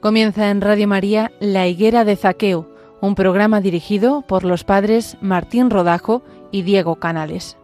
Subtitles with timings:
[0.00, 2.66] Comienza en Radio María La Higuera de Zaqueo,
[3.02, 7.58] un programa dirigido por los padres Martín Rodajo y Diego Canales.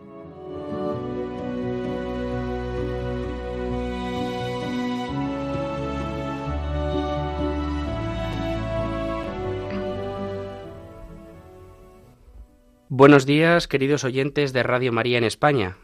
[12.91, 15.79] Buenos días, queridos oyentes de Radio María en España.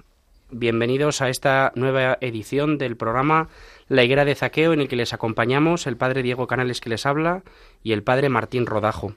[0.55, 3.49] Bienvenidos a esta nueva edición del programa
[3.89, 7.07] La Higuera de Zaqueo, en el que les acompañamos el padre Diego Canales que les
[7.07, 7.43] habla
[7.83, 9.15] y el padre Martín Rodajo.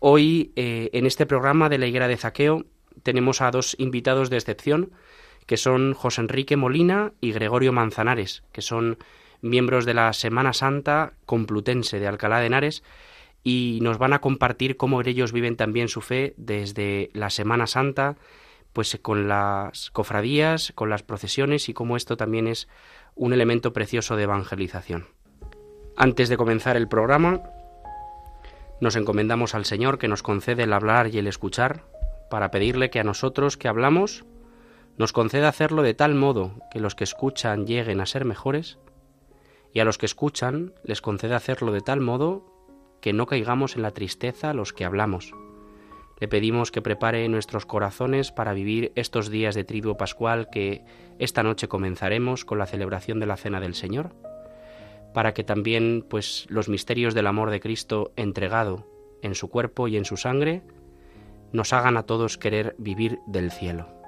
[0.00, 2.66] Hoy, eh, en este programa de La Higuera de Zaqueo,
[3.02, 4.92] tenemos a dos invitados de excepción,
[5.46, 8.98] que son José Enrique Molina y Gregorio Manzanares, que son
[9.40, 12.82] miembros de la Semana Santa Complutense de Alcalá de Henares,
[13.42, 18.18] y nos van a compartir cómo ellos viven también su fe desde la Semana Santa,
[18.72, 22.68] pues con las cofradías, con las procesiones y cómo esto también es
[23.14, 25.08] un elemento precioso de evangelización.
[25.96, 27.42] Antes de comenzar el programa,
[28.80, 31.84] nos encomendamos al Señor que nos concede el hablar y el escuchar,
[32.30, 34.24] para pedirle que a nosotros que hablamos
[34.96, 38.78] nos conceda hacerlo de tal modo que los que escuchan lleguen a ser mejores,
[39.72, 42.44] y a los que escuchan les conceda hacerlo de tal modo
[43.00, 45.32] que no caigamos en la tristeza los que hablamos.
[46.20, 50.84] Le pedimos que prepare nuestros corazones para vivir estos días de triduo pascual que
[51.18, 54.14] esta noche comenzaremos con la celebración de la Cena del Señor,
[55.14, 58.86] para que también pues los misterios del amor de Cristo entregado
[59.22, 60.62] en su cuerpo y en su sangre
[61.52, 63.99] nos hagan a todos querer vivir del cielo.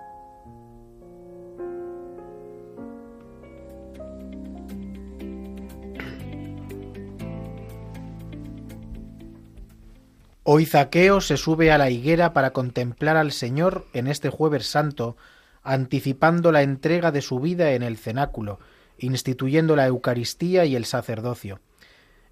[10.45, 15.17] Hoy Zaqueo se sube a la higuera para contemplar al Señor en este jueves santo,
[15.63, 18.59] anticipando la entrega de su vida en el cenáculo,
[18.99, 21.61] instituyendo la Eucaristía y el sacerdocio.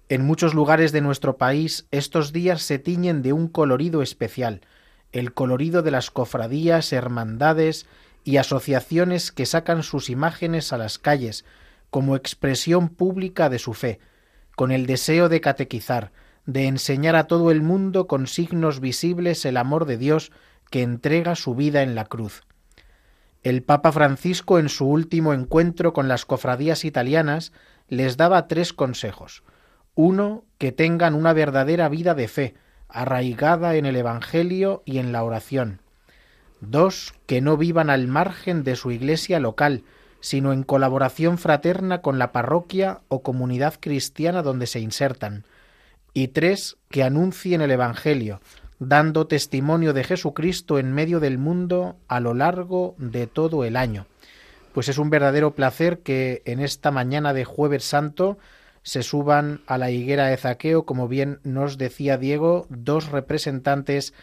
[0.09, 4.59] En muchos lugares de nuestro país estos días se tiñen de un colorido especial,
[5.13, 7.85] el colorido de las cofradías, hermandades
[8.25, 11.45] y asociaciones que sacan sus imágenes a las calles
[11.89, 14.01] como expresión pública de su fe,
[14.57, 16.11] con el deseo de catequizar,
[16.45, 20.31] de enseñar a todo el mundo con signos visibles el amor de Dios
[20.69, 22.43] que entrega su vida en la cruz.
[23.43, 27.51] El Papa Francisco en su último encuentro con las cofradías italianas
[27.87, 29.43] les daba tres consejos.
[29.95, 32.55] Uno, que tengan una verdadera vida de fe,
[32.87, 35.81] arraigada en el Evangelio y en la oración.
[36.61, 39.83] Dos, que no vivan al margen de su iglesia local,
[40.19, 45.45] sino en colaboración fraterna con la parroquia o comunidad cristiana donde se insertan
[46.13, 48.41] y tres, que anuncien el Evangelio,
[48.79, 54.07] dando testimonio de Jesucristo en medio del mundo a lo largo de todo el año.
[54.73, 58.37] Pues es un verdadero placer que en esta mañana de jueves santo
[58.83, 64.13] se suban a la higuera de Zaqueo, como bien nos decía Diego, dos representantes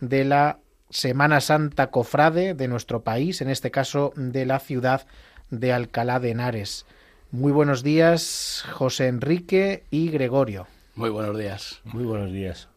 [0.00, 0.58] de la
[0.88, 5.06] Semana Santa Cofrade de nuestro país, en este caso de la ciudad
[5.50, 6.86] de Alcalá de Henares.
[7.32, 10.68] Muy buenos días, José Enrique y Gregorio.
[10.96, 11.82] Muy buenos días.
[11.84, 12.68] Muy buenos días.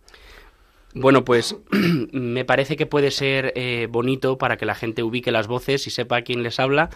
[0.94, 1.56] Bueno, pues
[2.12, 5.90] me parece que puede ser eh, bonito para que la gente ubique las voces y
[5.90, 6.90] sepa quién les habla,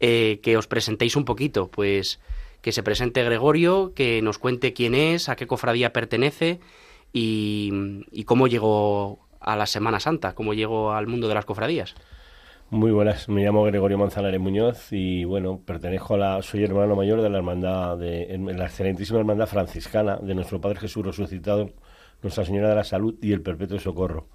[0.00, 2.18] eh, que os presentéis un poquito, pues
[2.60, 6.58] que se presente Gregorio, que nos cuente quién es, a qué cofradía pertenece
[7.12, 11.94] y cómo llegó a la Semana Santa, cómo llegó al mundo de las cofradías.
[12.70, 17.20] Muy buenas, me llamo Gregorio Manzanares Muñoz y bueno, pertenezco a la, soy hermano mayor
[17.20, 21.70] de la hermandad, de la excelentísima hermandad franciscana de nuestro Padre Jesús resucitado,
[22.22, 24.28] Nuestra Señora de la Salud y el Perpetuo Socorro,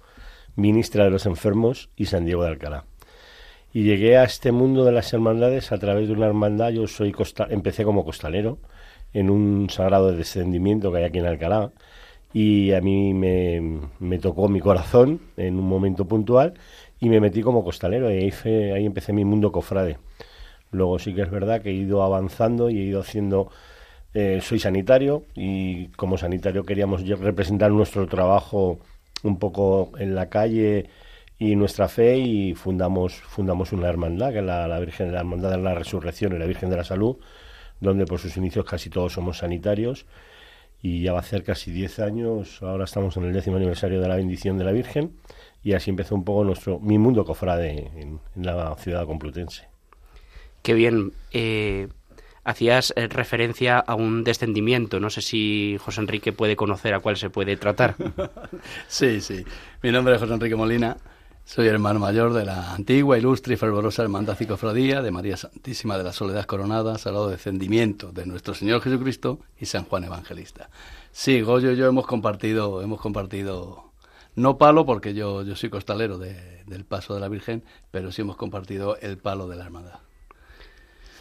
[0.54, 2.84] ministra de los enfermos y San Diego de Alcalá.
[3.72, 7.10] Y llegué a este mundo de las hermandades a través de una hermandad, yo soy
[7.10, 8.58] costa, empecé como costalero
[9.12, 11.72] en un sagrado descendimiento que hay aquí en Alcalá
[12.32, 16.54] y a mí me tocó mi corazón en un momento puntual
[17.00, 18.32] y me metí como costalero y ahí,
[18.72, 19.98] ahí empecé mi mundo cofrade.
[20.70, 23.50] Luego sí que es verdad que he ido avanzando y he ido haciendo...
[24.12, 28.80] Eh, soy sanitario y como sanitario queríamos representar nuestro trabajo
[29.22, 30.90] un poco en la calle
[31.38, 35.20] y nuestra fe y fundamos fundamos una hermandad que es la, la Virgen de la
[35.20, 37.18] Hermandad de la Resurrección y la Virgen de la Salud
[37.78, 40.06] donde por sus inicios casi todos somos sanitarios
[40.82, 44.08] y ya va a ser casi 10 años ahora estamos en el décimo aniversario de
[44.08, 45.12] la bendición de la Virgen
[45.62, 49.68] y así empezó un poco nuestro mi mundo cofrade en, la ciudad complutense.
[50.62, 51.12] Qué bien.
[51.32, 51.88] Eh,
[52.44, 55.00] hacías eh, referencia a un descendimiento.
[55.00, 57.96] No sé si José Enrique puede conocer a cuál se puede tratar.
[58.88, 59.44] sí, sí.
[59.82, 60.96] Mi nombre es José Enrique Molina.
[61.44, 65.98] Soy hermano mayor de la antigua, ilustre y fervorosa hermandad y cofradía de María Santísima
[65.98, 70.70] de la Soledad Coronada, Salado Descendimiento de nuestro Señor Jesucristo y San Juan Evangelista.
[71.10, 73.89] Sí, Goyo y yo hemos compartido, hemos compartido,
[74.36, 78.36] no palo porque yo, yo soy costalero del paso de la Virgen, pero sí hemos
[78.36, 79.98] compartido el palo de la hermandad.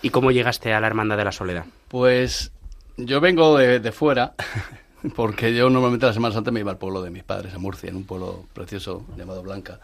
[0.01, 1.65] ¿Y cómo llegaste a la Hermandad de la Soledad?
[1.89, 2.51] Pues
[2.95, 4.33] yo vengo de, de fuera,
[5.15, 7.89] porque yo normalmente la Semana Santa me iba al pueblo de mis padres, a Murcia,
[7.89, 9.79] en un pueblo precioso llamado Blanca.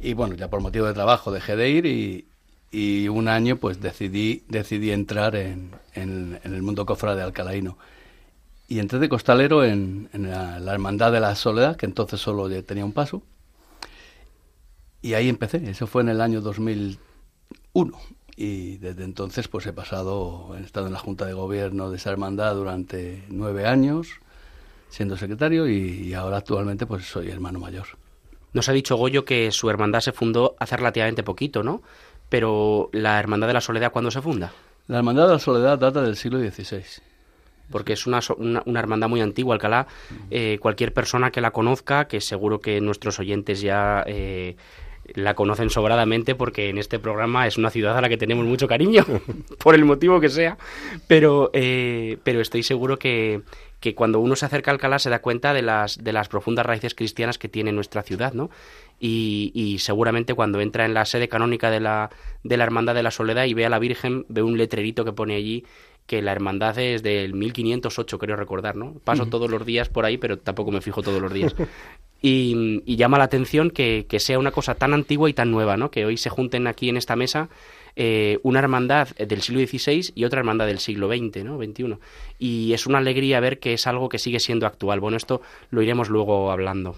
[0.00, 2.26] Y bueno, ya por motivo de trabajo dejé de ir y,
[2.72, 7.76] y un año pues decidí, decidí entrar en, en, el mundo cofrade alcalaíno.
[8.72, 12.86] Y entré de costalero en, en la, Hermandad de la Soledad, que entonces solo tenía
[12.86, 13.22] un paso.
[15.02, 17.98] Y ahí empecé, eso fue en el año 2001.
[18.34, 22.12] Y desde entonces pues he pasado, he estado en la Junta de Gobierno de esa
[22.12, 24.08] hermandad durante nueve años,
[24.88, 27.88] siendo secretario, y, y ahora actualmente pues soy hermano mayor.
[28.54, 31.82] Nos ha dicho Goyo que su hermandad se fundó hace relativamente poquito, ¿no?
[32.30, 34.50] Pero la Hermandad de la Soledad, ¿cuándo se funda?
[34.86, 37.11] La Hermandad de la Soledad data del siglo XVI.
[37.70, 39.86] Porque es una, una, hermandad muy antigua, Alcalá.
[40.30, 44.56] Eh, cualquier persona que la conozca, que seguro que nuestros oyentes ya eh,
[45.14, 48.68] la conocen sobradamente porque en este programa es una ciudad a la que tenemos mucho
[48.68, 49.04] cariño,
[49.58, 50.56] por el motivo que sea,
[51.06, 53.42] pero, eh, pero estoy seguro que,
[53.80, 56.66] que cuando uno se acerca a Alcalá se da cuenta de las, de las profundas
[56.66, 58.50] raíces cristianas que tiene nuestra ciudad, ¿no?
[59.00, 62.10] Y, y, seguramente cuando entra en la sede canónica de la,
[62.44, 65.12] de la Hermandad de la Soledad y ve a la Virgen, ve un letrerito que
[65.12, 65.64] pone allí
[66.06, 68.94] que la hermandad es del 1508, creo recordar, ¿no?
[69.04, 71.54] Paso todos los días por ahí, pero tampoco me fijo todos los días.
[72.24, 75.90] Y, llama la atención que, sea una cosa tan antigua y tan nueva, ¿no?
[75.90, 77.48] Que hoy se junten aquí en esta mesa
[77.96, 81.58] eh, una hermandad del siglo XVI y otra hermandad del siglo XX, ¿no?
[81.58, 81.96] XXI.
[82.38, 85.00] Y es una alegría ver que es algo que sigue siendo actual.
[85.00, 86.94] Bueno, esto lo iremos luego hablando.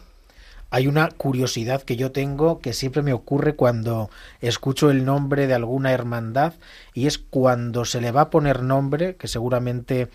[0.74, 4.10] Hay una curiosidad que yo tengo que siempre me ocurre cuando
[4.40, 6.54] escucho el nombre de alguna hermandad
[6.94, 10.08] y es cuando se le va a poner nombre, que seguramente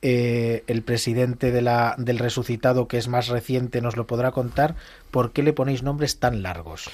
[0.00, 4.76] eh, el presidente de la, del resucitado, que es más reciente, nos lo podrá contar,
[5.10, 6.88] ¿por qué le ponéis nombres tan largos?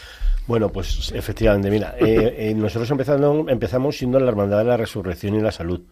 [0.49, 5.37] Bueno, pues efectivamente, mira, eh, eh, nosotros empezando, empezamos siendo la Hermandad de la Resurrección
[5.37, 5.82] y la Salud,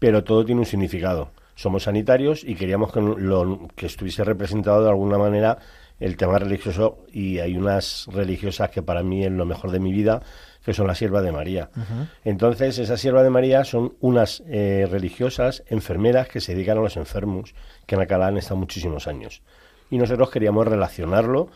[0.00, 1.30] pero todo tiene un significado.
[1.54, 5.58] Somos sanitarios y queríamos que, lo, que estuviese representado de alguna manera
[6.02, 9.92] el tema religioso y hay unas religiosas que para mí es lo mejor de mi
[9.92, 10.20] vida,
[10.64, 11.70] que son la sierva de María.
[12.24, 16.96] Entonces, esa sierva de María son unas eh, religiosas enfermeras que se dedican a los
[16.96, 17.54] enfermos,
[17.86, 19.42] que en Alcalá han estado muchísimos años.
[19.90, 21.50] Y nosotros queríamos relacionarlo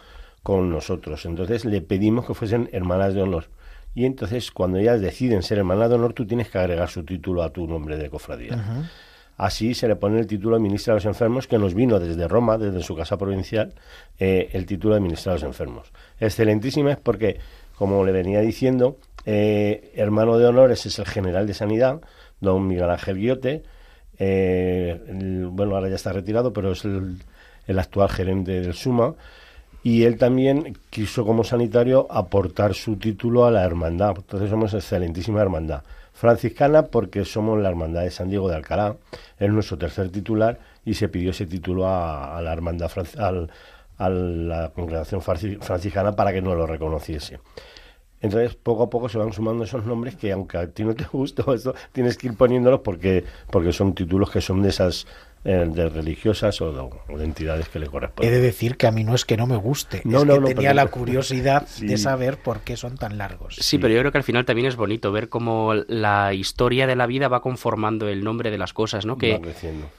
[0.44, 1.26] con nosotros.
[1.26, 3.46] Entonces le pedimos que fuesen hermanas de honor.
[3.96, 7.42] Y entonces, cuando ellas deciden ser hermanas de honor, tú tienes que agregar su título
[7.42, 8.64] a tu nombre de cofradía.
[9.36, 12.26] Así se le pone el título de ministra de los enfermos, que nos vino desde
[12.26, 13.74] Roma, desde su casa provincial,
[14.18, 15.92] eh, el título de ministra de los enfermos.
[16.18, 17.38] Excelentísima es porque
[17.76, 18.96] como le venía diciendo,
[19.26, 22.00] eh, hermano de honores es el general de Sanidad,
[22.40, 23.62] don Miguel Ángel Guiote.
[24.18, 24.98] Eh,
[25.50, 29.14] bueno, ahora ya está retirado, pero es el, actual gerente del SUMA.
[29.82, 34.14] Y él también quiso como sanitario aportar su título a la hermandad.
[34.16, 35.82] Entonces somos excelentísima hermandad.
[36.16, 38.96] Franciscana porque somos la hermandad de San Diego de Alcalá.
[39.38, 43.50] Es nuestro tercer titular y se pidió ese título a, la hermandad al,
[43.98, 47.38] a la congregación franciscana para que no lo reconociese.
[48.22, 51.04] Entonces, poco a poco se van sumando esos nombres que, aunque a ti no te
[51.12, 55.06] guste esto, tienes que ir poniéndolos porque, porque son títulos que son de esas
[55.46, 56.72] de religiosas o
[57.08, 58.32] de, entidades que le corresponden.
[58.32, 60.54] He de decir que a mí no es que no me guste, no, es que
[60.54, 63.56] tenía la curiosidad de saber por qué son tan largos.
[63.60, 66.96] Sí, pero yo creo que al final también es bonito ver cómo la historia de
[66.96, 69.18] la vida va conformando el nombre de las cosas, ¿no?
[69.18, 69.40] Que,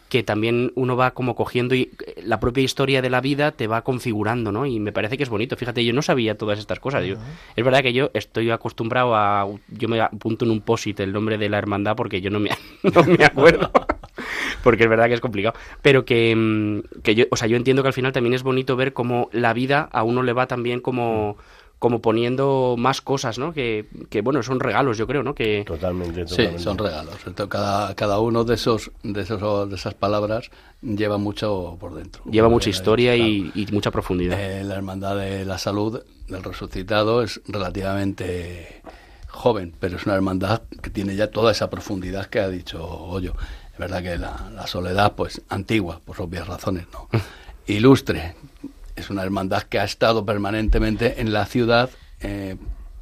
[0.09, 3.83] que también uno va como cogiendo y la propia historia de la vida te va
[3.83, 4.65] configurando, ¿no?
[4.65, 5.55] Y me parece que es bonito.
[5.55, 7.03] Fíjate, yo no sabía todas estas cosas.
[7.03, 9.47] es verdad que yo estoy acostumbrado a...
[9.69, 12.49] Yo me apunto en un posit el nombre de la hermandad porque yo no me,
[12.83, 13.71] no me acuerdo.
[14.63, 15.57] porque es verdad que es complicado.
[15.81, 18.75] Pero que, mm, que yo, o sea, yo entiendo que al final también es bonito
[18.75, 21.37] ver cómo la vida a uno le va también como
[21.79, 23.53] como poniendo más cosas, ¿no?
[23.53, 25.35] Que, que, bueno, son regalos, yo creo, ¿no?
[25.35, 26.57] Que totalmente, totalmente.
[26.57, 27.15] Sí, son regalos.
[27.49, 30.49] Cada, cada uno de esos, de esos de esas palabras
[30.81, 32.23] lleva mucho por dentro.
[32.25, 34.39] Lleva mucha historia y, y, mucha profundidad.
[34.39, 38.81] Eh, la hermandad de la salud del resucitado es relativamente
[39.27, 43.35] joven, pero es una hermandad que tiene ya toda esa profundidad que ha dicho Hoyo.
[43.77, 47.07] Es verdad que la, soledad, pues antigua, por obvias razones, ¿no?
[47.67, 48.33] Ilustre,
[48.95, 51.91] es una hermandad que ha estado permanentemente en la ciudad
[52.21, 52.55] eh,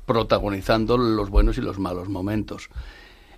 [0.06, 2.68] protagonizando los buenos y los malos momentos.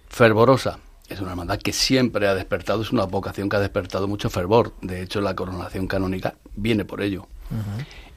[0.09, 0.79] Fervorosa,
[1.09, 4.73] es una hermandad que siempre ha despertado, es una vocación que ha despertado mucho fervor.
[4.81, 7.27] De hecho, la coronación canónica viene por ello.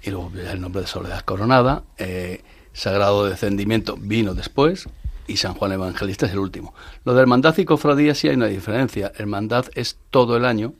[0.02, 1.82] y luego el nombre de Soledad Coronada.
[1.98, 4.88] Eh, Sagrado Descendimiento vino después
[5.30, 6.74] y San Juan Evangelista es el último.
[7.04, 9.12] Lo de hermandad y cofradía sí hay una diferencia.
[9.16, 10.74] Hermandad es todo el año,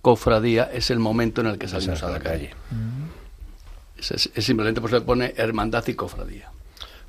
[0.00, 2.50] cofradía es el momento en el que salimos a la calle.
[3.98, 6.50] Es, simplemente pues se pone hermandad y cofradía.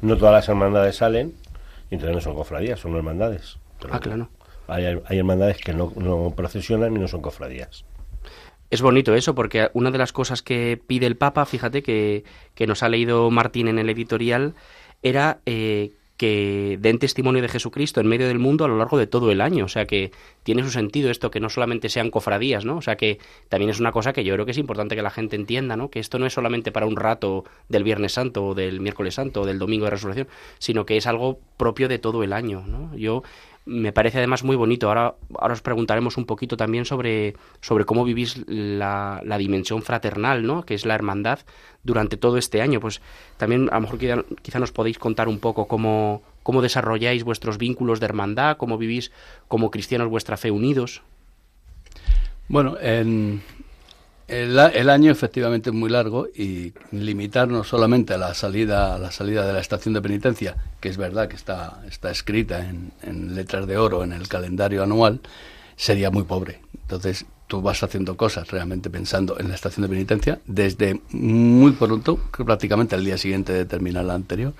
[0.01, 1.33] No todas las hermandades salen,
[1.89, 3.57] y entonces no son cofradías, son hermandades.
[3.89, 4.29] ah, claro.
[4.67, 7.85] Hay, hay hermandades que no, no procesionan y no son cofradías.
[8.69, 12.67] Es bonito eso, porque una de las cosas que pide el Papa, fíjate que, que
[12.67, 14.55] nos ha leído Martín en el editorial,
[15.01, 19.07] era eh, que den testimonio de Jesucristo en medio del mundo a lo largo de
[19.07, 19.65] todo el año.
[19.65, 20.11] O sea que
[20.43, 22.77] tiene su sentido esto, que no solamente sean cofradías, ¿no?
[22.77, 23.19] O sea que
[23.49, 25.89] también es una cosa que yo creo que es importante que la gente entienda, ¿no?
[25.89, 29.41] Que esto no es solamente para un rato del Viernes Santo o del Miércoles Santo
[29.41, 32.95] o del Domingo de Resurrección, sino que es algo propio de todo el año, ¿no?
[32.95, 33.23] Yo
[33.67, 34.87] me parece además muy bonito.
[34.87, 40.45] Ahora, ahora os preguntaremos un poquito también sobre, sobre cómo vivís la, la, dimensión fraternal,
[40.47, 40.63] ¿no?
[40.63, 41.39] que es la hermandad,
[41.83, 42.79] durante todo este año.
[42.79, 43.01] Pues
[43.35, 43.99] también a lo mejor
[44.41, 49.11] quizá, nos podéis contar un poco cómo, cómo desarrolláis vuestros vínculos de hermandad, cómo vivís
[49.49, 51.01] como cristianos vuestra fe unidos.
[52.47, 53.41] Bueno, en,
[54.27, 59.47] el, año efectivamente es muy largo y limitarnos solamente a la salida a la salida
[59.47, 63.77] de la estación de penitencia, que es verdad que está, está escrita en, letras de
[63.77, 65.21] oro en el calendario anual,
[65.77, 66.59] sería muy pobre.
[66.81, 72.17] Entonces tú vas haciendo cosas realmente pensando en la estación de penitencia desde muy pronto,
[72.17, 74.53] prácticamente al día siguiente de terminar la anterior.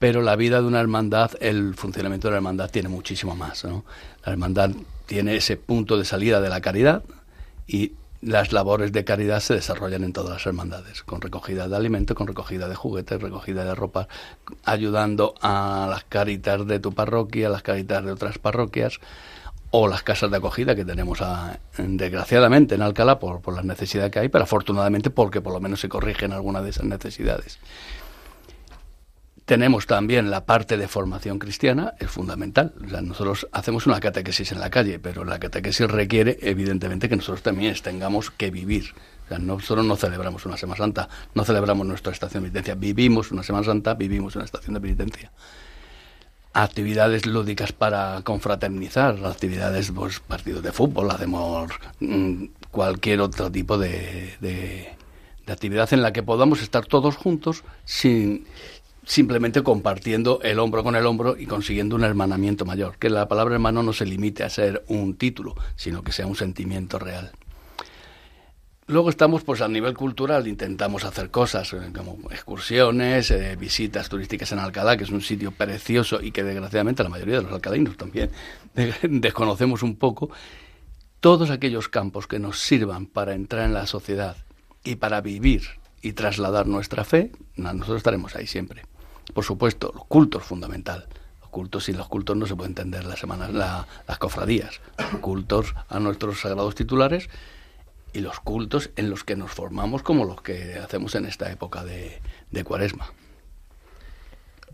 [0.00, 3.64] Pero la vida de una hermandad, el funcionamiento de la hermandad tiene muchísimo más.
[3.64, 3.84] ¿no?
[4.24, 4.70] La hermandad
[5.06, 7.04] tiene ese punto de salida de la caridad
[7.68, 12.16] y las labores de caridad se desarrollan en todas las hermandades, con recogida de alimentos,
[12.16, 14.08] con recogida de juguetes, recogida de ropa,
[14.64, 19.00] ayudando a las caritas de tu parroquia, a las caritas de otras parroquias,
[19.70, 21.20] o las casas de acogida que tenemos
[21.78, 25.80] desgraciadamente en Alcalá por, por las necesidades que hay, pero afortunadamente porque por lo menos
[25.80, 27.58] se corrigen algunas de esas necesidades.
[29.50, 32.72] Tenemos también la parte de formación cristiana, es fundamental.
[33.02, 37.74] nosotros hacemos una catequesis en la calle, pero la catequesis requiere, evidentemente, que nosotros también
[37.82, 38.94] tengamos que vivir.
[39.40, 43.64] nosotros no celebramos una Semana Santa, no celebramos nuestra estación de penitencia, vivimos una Semana
[43.64, 45.32] Santa, vivimos una estación de penitencia.
[46.52, 54.32] Actividades lúdicas para confraternizar, actividades, pues partidos de fútbol, hacemos mm, cualquier otro tipo de,
[54.40, 58.46] de actividad en la que podamos estar todos juntos sin,
[59.10, 62.96] simplemente compartiendo el hombro con el hombro y consiguiendo un hermanamiento mayor.
[62.96, 66.36] Que la palabra hermano no se limite a ser un título, sino que sea un
[66.36, 67.32] sentimiento real.
[68.86, 74.52] Luego estamos, pues a nivel cultural, intentamos hacer cosas eh, como excursiones, eh, visitas turísticas
[74.52, 77.96] en Alcalá, que es un sitio precioso y que desgraciadamente la mayoría de los alcalainos
[77.96, 78.30] también
[79.02, 80.30] desconocemos un poco.
[81.18, 84.36] Todos aquellos campos que nos sirvan para entrar en la sociedad
[84.84, 85.62] y para vivir
[86.00, 88.84] y trasladar nuestra fe, nosotros estaremos ahí siempre.
[89.32, 91.06] Por supuesto, los cultos fundamental.
[91.40, 94.80] Los cultos, sin los cultos no se puede entender las semanas, las cofradías.
[95.20, 97.28] cultos a nuestros sagrados titulares
[98.12, 101.84] y los cultos en los que nos formamos como los que hacemos en esta época
[101.84, 102.20] de,
[102.64, 103.12] cuaresma.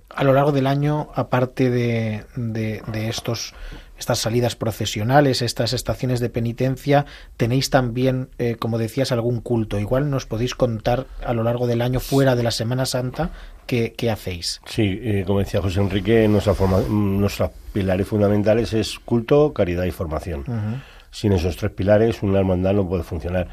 [0.08, 3.54] A lo largo del año, aparte de, de estos
[3.98, 9.78] estas salidas procesionales, estas estaciones de penitencia, tenéis también, eh, como decías, algún culto.
[9.78, 13.30] Igual nos podéis contar a lo largo del año, fuera de la Semana Santa,
[13.66, 14.60] qué, hacéis.
[14.66, 19.90] Sí, eh, como decía José Enrique, nuestra forma, nuestros pilares fundamentales es culto, caridad y
[19.90, 20.44] formación.
[21.10, 23.48] Sin esos tres pilares, una hermandad no puede funcionar.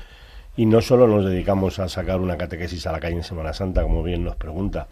[0.55, 3.81] Y no solo nos dedicamos a sacar una catequesis a la calle en Semana Santa,
[3.81, 4.87] como bien nos pregunta,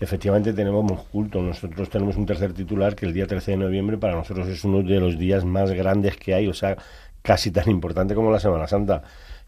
[0.00, 1.42] efectivamente tenemos un culto.
[1.42, 4.82] Nosotros tenemos un tercer titular que el día 13 de noviembre para nosotros es uno
[4.82, 6.76] de los días más grandes que hay, o sea,
[7.22, 9.02] casi tan importante como la Semana Santa.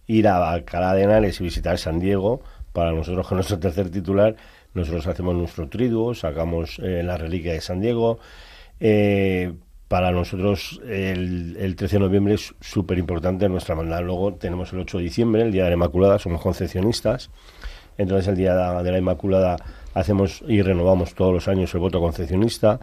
[0.07, 2.42] Ir a Alcalá de Henares y visitar San Diego,
[2.73, 4.37] para nosotros con nuestro tercer titular,
[4.75, 8.19] nosotros hacemos nuestro triduo, sacamos eh, la reliquia de San Diego.
[8.78, 9.52] Eh,
[9.88, 14.04] para nosotros el, el, 13 de noviembre es súper importante nuestra hermandad.
[14.04, 17.30] Luego tenemos el 8 de diciembre, el Día de la Inmaculada, somos concepcionistas.
[18.00, 19.57] Entonces el Día de la Inmaculada
[19.92, 22.80] hacemos y renovamos todos los años el voto concepcionista,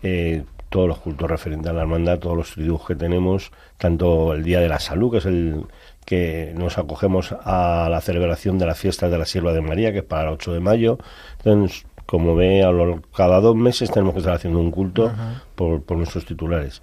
[0.00, 4.44] eh, todos los cultos referentes a la hermandad, todos los triduos que tenemos, tanto el
[4.44, 5.64] Día de la Salud, que es el
[6.04, 9.98] que nos acogemos a la celebración de las fiestas de la Sierva de María, que
[9.98, 10.98] es para el 8 de mayo.
[11.38, 12.70] Entonces, como ve, a
[13.16, 15.10] cada dos meses tenemos que estar haciendo un culto
[15.56, 16.80] por, nuestros titulares.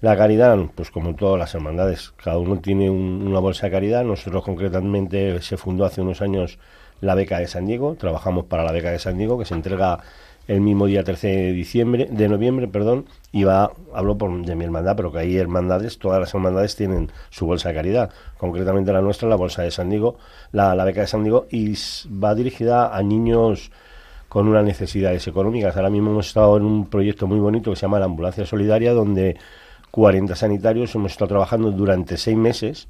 [0.00, 4.04] La caridad, pues como todas las hermandades, cada uno tiene una bolsa de caridad.
[4.04, 6.58] Nosotros concretamente se fundó hace unos años
[7.00, 7.94] la beca de San Diego.
[7.94, 10.00] Trabajamos para la beca de San Diego, que se entrega
[10.48, 14.64] el mismo día 13 de diciembre, de noviembre, perdón, y va, hablo por, de mi
[14.64, 19.02] hermandad, pero que hay hermandades, todas las hermandades tienen su bolsa de caridad, concretamente la
[19.02, 20.16] nuestra, la bolsa de San Diego,
[20.52, 21.74] la, la beca de San Diego, y
[22.08, 23.70] va dirigida a niños
[24.28, 25.76] con unas necesidades económicas.
[25.76, 28.92] Ahora mismo hemos estado en un proyecto muy bonito que se llama la Ambulancia Solidaria,
[28.92, 29.36] donde
[29.90, 32.88] 40 sanitarios hemos estado trabajando durante seis meses.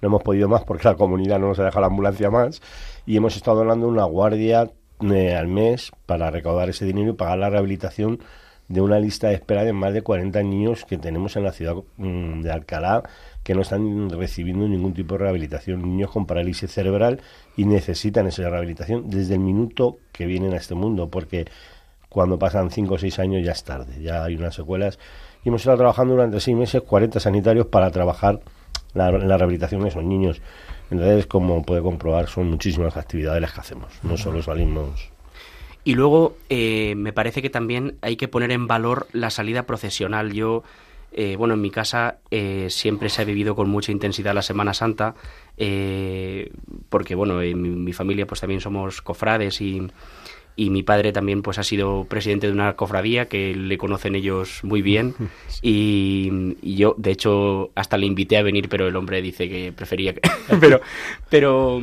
[0.00, 2.60] No hemos podido más porque la comunidad no nos ha dejado la ambulancia más.
[3.08, 7.38] Y hemos estado donando una guardia eh, al mes para recaudar ese dinero y pagar
[7.38, 8.20] la rehabilitación
[8.68, 11.76] de una lista de espera de más de 40 niños que tenemos en la ciudad
[11.96, 13.02] mm, de Alcalá
[13.42, 15.80] que no están recibiendo ningún tipo de rehabilitación.
[15.80, 17.22] Niños con parálisis cerebral
[17.56, 21.46] y necesitan esa rehabilitación desde el minuto que vienen a este mundo, porque
[22.10, 24.98] cuando pasan 5 o 6 años ya es tarde, ya hay unas secuelas.
[25.46, 28.40] Y hemos estado trabajando durante 6 meses 40 sanitarios para trabajar
[28.92, 30.42] la, la rehabilitación de esos niños.
[30.90, 35.10] Entonces, como puede comprobar, son muchísimas actividades las que hacemos, no solo salimos.
[35.84, 40.32] Y luego, eh, me parece que también hay que poner en valor la salida procesional.
[40.32, 40.62] Yo
[41.10, 44.74] eh, bueno, en mi casa eh, siempre se ha vivido con mucha intensidad la Semana
[44.74, 45.14] Santa,
[45.56, 46.52] eh,
[46.90, 49.88] porque bueno, en mi, familia pues también somos cofrades y,
[50.58, 54.60] y, mi padre también pues ha sido presidente de una cofradía que le conocen ellos
[54.62, 55.14] muy bien
[55.62, 60.14] y, yo de hecho hasta le invité a venir, pero el hombre dice que prefería
[60.14, 60.20] que...
[60.60, 60.80] pero,
[61.30, 61.80] pero,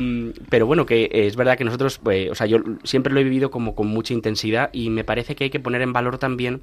[0.48, 3.50] pero bueno, que es verdad que nosotros, pues, o sea, yo siempre lo he vivido
[3.50, 6.62] como con mucha intensidad y me parece que hay que poner en valor también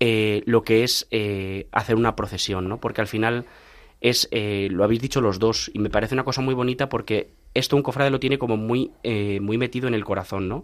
[0.00, 2.78] eh, lo que es eh, hacer una procesión, ¿no?
[2.78, 3.46] Porque al final
[4.00, 7.30] es, eh, lo habéis dicho los dos, y me parece una cosa muy bonita porque
[7.54, 8.90] esto un cofrade lo tiene como muy,
[9.40, 10.62] muy metido en el corazón, ¿no?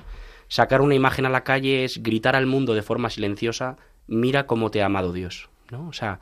[0.49, 3.77] Sacar una imagen a la calle es gritar al mundo de forma silenciosa,
[4.07, 5.87] mira cómo te ha amado Dios, ¿no?
[5.89, 6.21] O sea,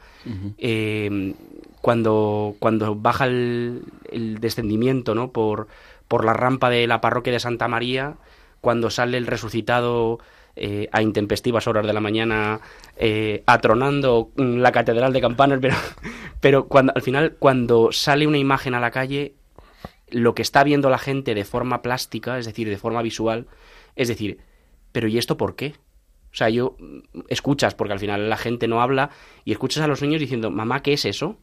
[1.80, 5.30] cuando, cuando baja el, el, descendimiento, ¿no?
[5.30, 5.68] Por,
[6.08, 8.16] por la rampa de la parroquia de Santa María,
[8.60, 10.18] cuando sale el resucitado
[10.58, 12.60] eh, a intempestivas horas de la mañana
[12.96, 15.76] eh, atronando la catedral de campanas, pero,
[16.40, 19.34] pero cuando, al final cuando sale una imagen a la calle,
[20.08, 23.46] lo que está viendo la gente de forma plástica, es decir, de forma visual,
[23.96, 24.38] es decir,
[24.92, 25.74] pero ¿y esto por qué?
[26.32, 26.76] O sea, yo
[27.28, 29.10] escuchas, porque al final la gente no habla,
[29.44, 31.38] y escuchas a los niños diciendo, mamá, ¿qué es eso?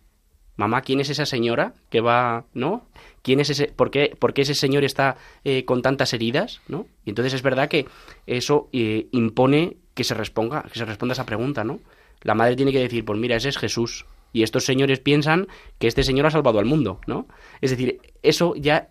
[0.55, 2.85] Mamá, ¿quién es esa señora que va, no?
[3.23, 6.85] ¿Quién es ese, por qué, por qué ese señor está eh, con tantas heridas, no?
[7.05, 7.87] Y entonces es verdad que
[8.27, 11.79] eso eh, impone que se responda, que se responda esa pregunta, ¿no?
[12.21, 14.05] La madre tiene que decir, pues mira, ese es Jesús.
[14.31, 15.47] Y estos señores piensan
[15.79, 17.27] que este señor ha salvado al mundo, ¿no?
[17.61, 18.89] Es decir, eso ya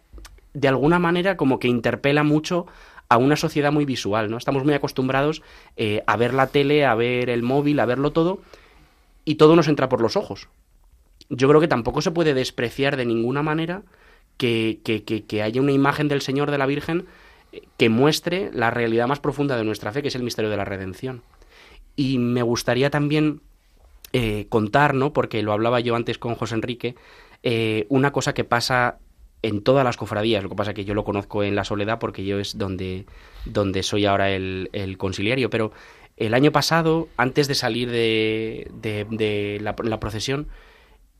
[0.54, 2.66] de alguna manera como que interpela mucho
[3.12, 4.38] a una sociedad muy visual, ¿no?
[4.38, 5.42] Estamos muy acostumbrados
[5.76, 8.40] eh, a ver la tele, a ver el móvil, a verlo todo,
[9.26, 10.48] y todo nos entra por los ojos
[11.28, 13.82] yo creo que tampoco se puede despreciar de ninguna manera
[14.36, 17.06] que, que, haya una imagen del Señor de la Virgen
[17.52, 20.56] eh, que muestre la realidad más profunda de nuestra fe, que es el misterio de
[20.56, 21.22] la redención.
[21.96, 23.40] Y me gustaría también
[24.12, 25.12] eh, contar, ¿no?
[25.12, 26.96] porque lo hablaba yo antes con José Enrique,
[27.88, 28.98] una cosa que pasa
[29.42, 32.24] en todas las cofradías, lo que pasa que yo lo conozco en la soledad porque
[32.24, 33.06] yo es donde,
[33.44, 35.72] donde soy ahora el, el conciliario, pero
[36.16, 40.48] el año pasado, antes de salir de, de, la, la procesión,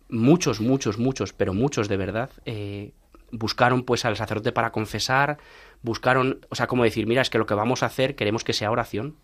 [0.09, 2.93] muchos, muchos, muchos, pero muchos de verdad, eh,
[3.33, 5.39] buscaron pues al sacerdote para confesar,
[5.83, 8.53] buscaron, o sea, como decir, mira, es que lo que vamos a hacer queremos que
[8.53, 9.17] sea oración.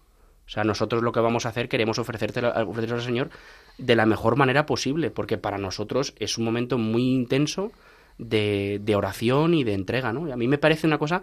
[0.47, 3.29] O sea, nosotros lo que vamos a hacer queremos ofrecerte, ofrecerte al Señor
[3.77, 7.71] de la mejor manera posible, porque para nosotros es un momento muy intenso
[8.19, 10.29] de, de oración y de entrega, ¿no?
[10.29, 11.23] Y a mí me parece una cosa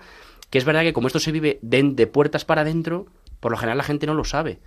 [0.49, 3.07] que es verdad que como esto se vive de, de puertas para adentro,
[3.39, 4.59] por lo general la gente no lo sabe,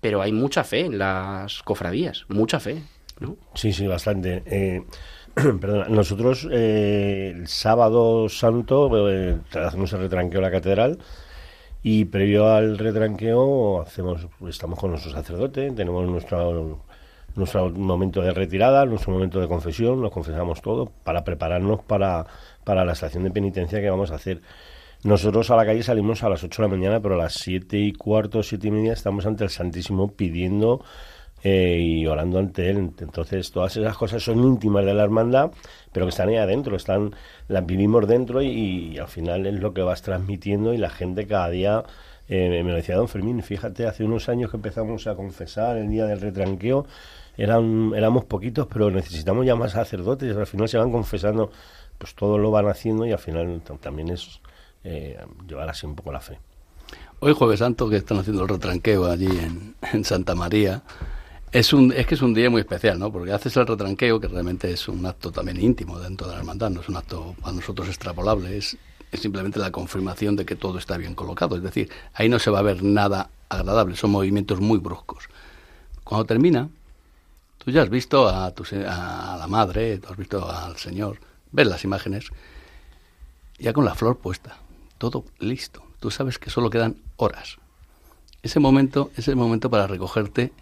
[0.00, 2.82] pero hay mucha fe en las cofradías, mucha fe.
[3.54, 4.42] Sí, sí, bastante.
[4.46, 4.84] Eh,
[5.34, 10.98] perdona, nosotros eh, el sábado santo eh, hacemos el retranqueo a la catedral
[11.82, 16.80] y previo al retranqueo hacemos, estamos con nuestro sacerdote, tenemos nuestro,
[17.36, 22.26] nuestro momento de retirada, nuestro momento de confesión, nos confesamos todo para prepararnos para,
[22.64, 24.40] para la estación de penitencia que vamos a hacer.
[25.04, 27.78] Nosotros a la calle salimos a las 8 de la mañana, pero a las 7
[27.78, 30.82] y cuarto, 7 y media estamos ante el Santísimo pidiendo
[31.44, 32.90] eh, y orando ante él.
[32.98, 35.52] Entonces, todas esas cosas son íntimas de la hermandad,
[35.92, 37.14] pero que están ahí adentro, están,
[37.46, 41.50] las vivimos dentro y, al final es lo que vas transmitiendo y la gente cada
[41.50, 41.84] día.
[42.28, 45.88] Eh, me lo decía don Fermín, fíjate, hace unos años que empezamos a confesar el
[45.88, 46.86] día del retranqueo,
[47.36, 51.50] eran, éramos poquitos, pero necesitamos ya más sacerdotes, al final se van confesando,
[51.98, 54.40] pues todo lo van haciendo y al final también es
[54.84, 55.18] eh,
[55.48, 56.38] llevar así un poco la fe.
[57.20, 60.82] Hoy jueves santo que están haciendo el retranqueo allí en, en Santa María,
[61.52, 63.10] es, un, es que es un día muy especial, ¿no?
[63.10, 66.70] Porque haces el retranqueo, que realmente es un acto también íntimo dentro de la hermandad,
[66.70, 68.76] no es un acto para nosotros extrapolable, es,
[69.12, 71.56] simplemente la confirmación de que todo está bien colocado.
[71.56, 75.24] Es decir, ahí no se va a ver nada agradables, son movimientos muy bruscos.
[76.04, 76.68] Cuando termina,
[77.66, 81.18] tú ya has visto a, tu, a la madre, tú has visto al Señor,
[81.50, 82.30] ves las imágenes,
[83.58, 84.58] ya con la flor puesta,
[84.98, 85.82] todo listo.
[85.98, 87.56] Tú sabes que solo quedan horas.
[88.44, 90.52] Ese momento es el momento para recogerte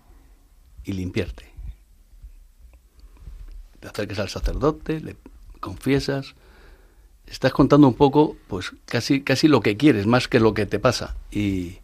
[0.83, 1.51] y limpiarte.
[3.81, 5.17] Te acerques al sacerdote, le
[5.61, 6.35] confiesas,
[7.27, 10.79] estás contando un poco, pues casi, casi lo que quieres, más que lo que te
[10.79, 11.17] pasa.
[11.31, 11.81] Y,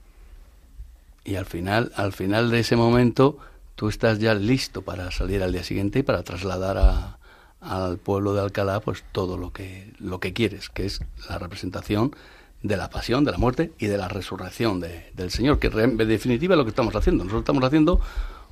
[1.24, 3.36] y al final, al final de ese momento,
[3.80, 7.18] tú estás ya listo para salir al día siguiente y para trasladar a,
[7.62, 12.14] al pueblo de Alcalá, pues todo lo que, lo que quieres, que es la representación
[12.62, 15.96] de la pasión, de la muerte y de la resurrección de, del Señor, que en
[15.96, 17.24] definitiva lo que estamos haciendo.
[17.24, 18.02] Nosotros estamos haciendo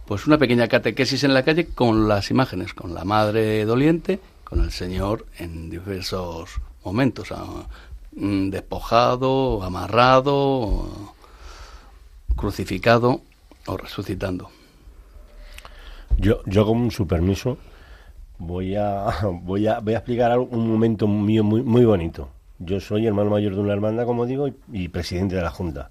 [0.06, 4.62] pues una pequeña catequesis en la calle con las imágenes, con la madre doliente, con
[4.62, 6.52] el Señor en diversos
[6.84, 7.28] momentos,
[8.12, 11.12] mm, despojado, amarrado,
[12.34, 13.20] crucificado
[13.66, 14.52] o resucitando.
[16.16, 17.58] Yo, yo con su permiso
[18.38, 19.06] voy a,
[19.42, 22.30] voy a, voy a explicar un momento mío muy, muy bonito.
[22.58, 25.90] Yo soy hermano mayor de una hermandad, como digo, y, presidente de la Junta.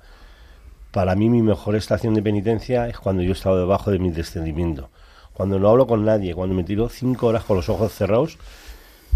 [0.91, 4.09] Para mí mi mejor estación de penitencia es cuando yo he estado debajo de mi
[4.09, 4.89] descendimiento.
[5.33, 8.37] Cuando no hablo con nadie, cuando me tiro cinco horas con los ojos cerrados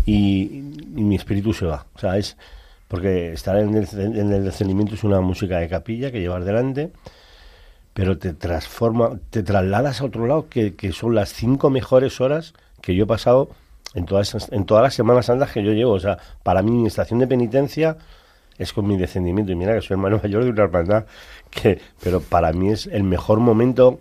[0.05, 1.87] y, mi espíritu se va.
[1.95, 2.37] O sea, es
[2.87, 6.91] porque estar en el, en el descendimiento es una música de capilla que llevar delante,
[7.93, 12.53] pero te transforma, te trasladas a otro lado, que, que son las cinco mejores horas
[12.81, 13.49] que yo he pasado
[13.93, 15.91] en todas, en todas las Semanas Santas que yo llevo.
[15.91, 17.97] O sea, para mí mi estación de penitencia
[18.57, 19.51] es con mi descendimiento.
[19.51, 21.05] Y mira que soy hermano mayor de una hermandad,
[21.49, 23.99] que, pero para mí es el mejor momento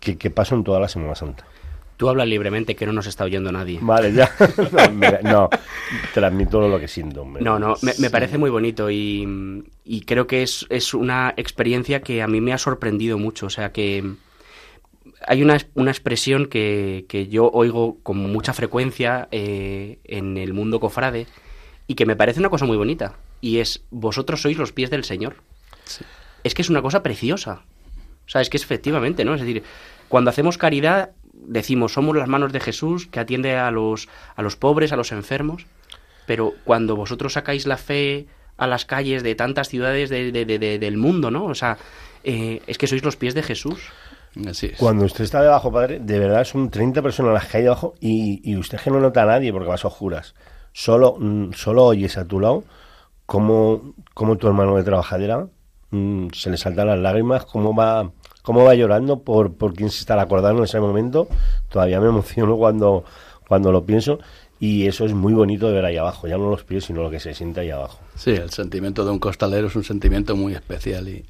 [0.00, 1.44] que, que paso en toda la Semana Santa.
[1.96, 3.78] Tú hablas libremente, que no nos está oyendo nadie.
[3.80, 4.30] Vale, ya.
[5.22, 5.48] no,
[6.12, 7.24] transmito lo que siento.
[7.24, 12.20] No, no, me, parece muy bonito y, y creo que es, es, una experiencia que
[12.20, 13.46] a mí me ha sorprendido mucho.
[13.46, 14.14] O sea, que
[15.26, 20.80] hay una, una expresión que, que, yo oigo con mucha frecuencia eh, en el mundo
[20.80, 21.28] cofrade
[21.86, 23.14] y que me parece una cosa muy bonita.
[23.40, 25.36] Y es, vosotros sois los pies del Señor.
[26.42, 27.62] Es que es una cosa preciosa.
[28.26, 29.34] O sea, es que es efectivamente, ¿no?
[29.34, 29.62] Es decir,
[30.08, 31.10] cuando hacemos caridad,
[31.46, 35.12] decimos, somos las manos de Jesús que atiende a los, a los pobres, a los
[35.12, 35.66] enfermos.
[36.26, 40.32] Pero cuando vosotros sacáis la fe a las calles de tantas ciudades de,
[40.78, 41.46] del mundo, ¿no?
[41.46, 41.76] O sea,
[42.22, 43.90] eh, es que sois los pies de Jesús.
[44.78, 48.40] Cuando usted está debajo, padre, de verdad son 30 personas las que hay debajo y,
[48.48, 50.34] y usted que no nota a nadie porque vas a oscuras.
[50.72, 52.64] Solo, mm, solo oyes a tu lado
[53.26, 55.46] cómo, cómo tu hermano de trabajadera
[55.90, 58.10] mm, se le saltan las lágrimas, cómo va,
[58.44, 61.26] cómo va llorando por, por quién se está acordando en ese momento.
[61.70, 63.04] Todavía me emociono cuando,
[63.48, 64.20] cuando lo pienso.
[64.60, 67.10] Y eso es muy bonito de ver ahí abajo, ya no los pies, sino lo
[67.10, 67.98] que se siente ahí abajo.
[68.14, 71.24] Sí, el sentimiento de un costalero es un sentimiento muy especial y,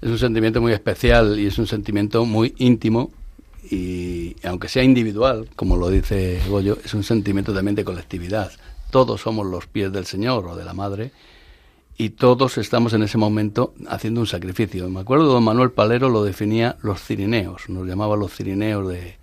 [0.00, 3.12] es un sentimiento muy especial y es un sentimiento muy íntimo
[3.70, 8.50] y aunque sea individual, como lo dice Goyo, es un sentimiento también de colectividad.
[8.90, 11.12] Todos somos los pies del Señor o de la Madre
[11.96, 14.88] y todos estamos en ese momento haciendo un sacrificio.
[14.88, 19.16] Me acuerdo, don Manuel Palero lo definía los cirineos, nos llamaba los cirineos de,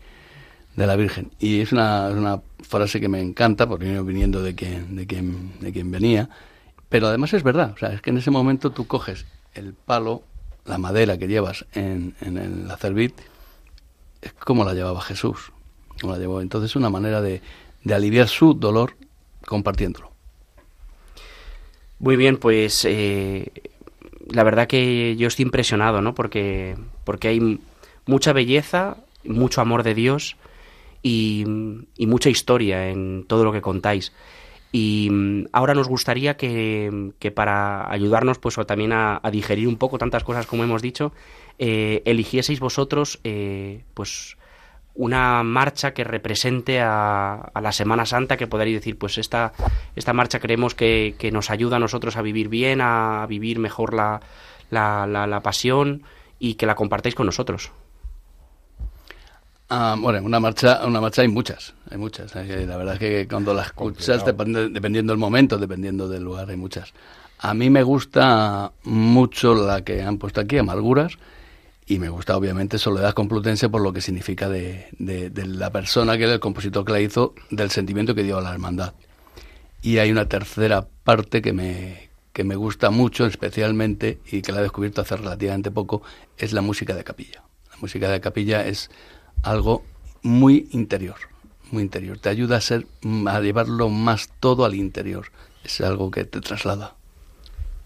[0.75, 1.31] de la Virgen.
[1.39, 5.89] Y es una, frase que me encanta, porque viniendo de quien, de, quien, de quien
[5.89, 6.29] venía,
[6.87, 10.23] pero además es verdad, o sea, es que en ese momento tú coges el palo
[10.65, 13.13] la madera que llevas en, en el acervit
[14.21, 15.51] es como la llevaba Jesús.
[15.99, 16.41] Como la llevó.
[16.41, 17.41] Entonces, una manera de,
[17.83, 18.95] de aliviar su dolor
[19.45, 20.08] compartiéndolo.
[21.99, 23.51] Muy bien, pues eh,
[24.29, 26.15] la verdad que yo estoy impresionado, ¿no?
[26.15, 27.59] Porque, porque hay
[28.05, 30.37] mucha belleza, mucho amor de Dios
[31.03, 31.45] y,
[31.97, 34.13] y mucha historia en todo lo que contáis.
[34.71, 40.23] Y mm, ahora nos gustaría que, para ayudarnos pues también a, digerir un poco tantas
[40.23, 41.11] cosas como hemos dicho,
[41.57, 44.37] eh, eligieseis vosotros eh, pues
[44.95, 49.53] una marcha que represente a, la Semana Santa, que podáis decir, pues esta,
[49.95, 53.93] esta marcha creemos que, que, nos ayuda a nosotros a vivir bien, a vivir mejor
[53.93, 54.19] la,
[54.69, 56.03] la, la pasión
[56.37, 57.71] y que la compartáis con nosotros.
[59.71, 62.33] Ah, bueno, una marcha, una marcha hay muchas, hay muchas.
[62.33, 66.91] La verdad es que cuando las escuchas, dependiendo del momento, dependiendo del lugar, hay muchas.
[67.37, 71.13] A mí me gusta mucho la que han puesto aquí, Amarguras,
[71.89, 76.25] y me gusta obviamente Soledad Complutense por lo que significa de, de, la persona que
[76.25, 78.93] el compositor que la hizo, del sentimiento que dio a la hermandad.
[79.81, 84.59] Y hay una tercera parte que me, que me gusta mucho, especialmente, y que la
[84.59, 86.03] he descubierto hace relativamente poco,
[86.37, 87.41] es la música de capilla.
[87.71, 88.91] La música de capilla es
[89.41, 89.83] algo
[90.21, 91.17] muy interior,
[91.71, 92.19] muy interior.
[92.19, 92.85] Te ayuda a ser,
[93.25, 95.31] a llevarlo más todo al interior.
[95.63, 96.93] Es algo que te traslada.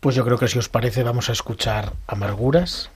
[0.01, 2.91] Pues yo creo que si os parece vamos a escuchar Amarguras.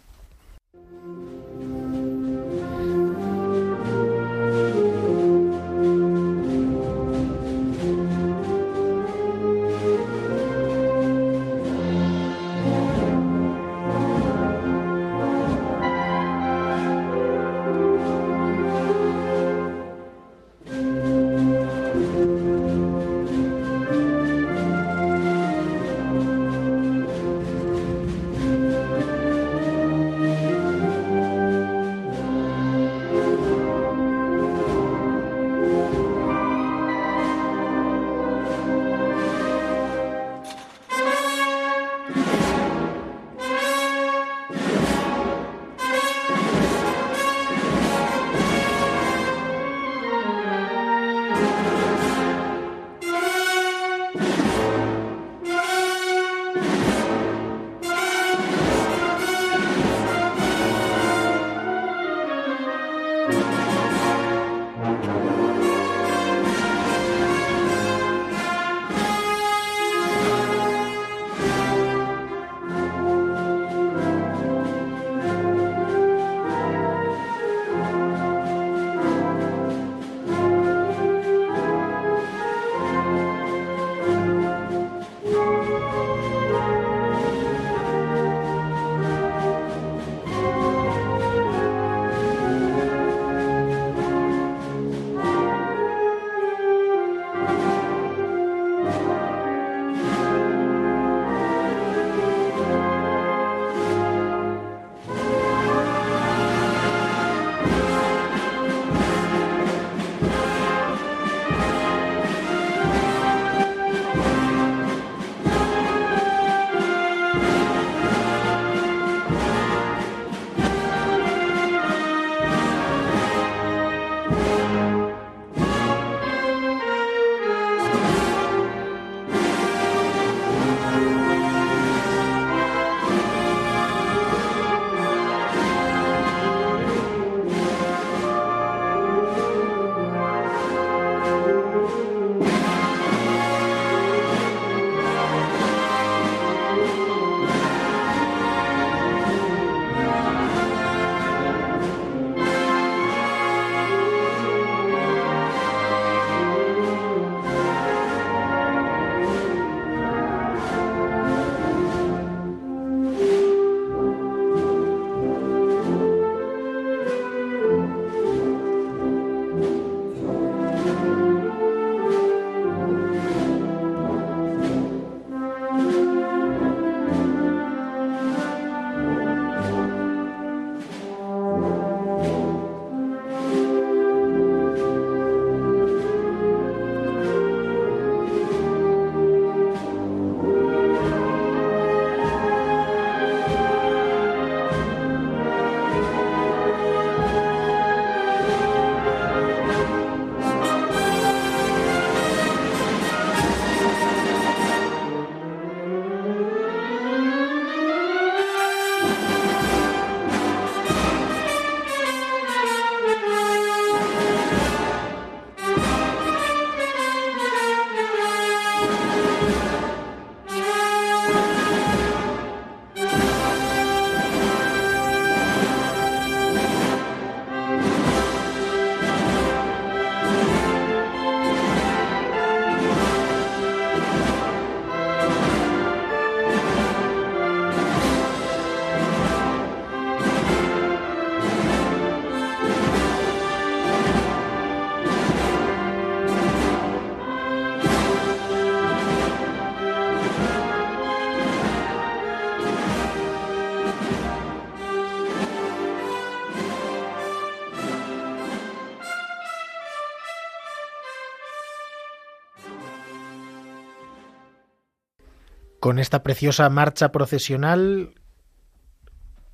[265.87, 268.13] Con esta preciosa marcha procesional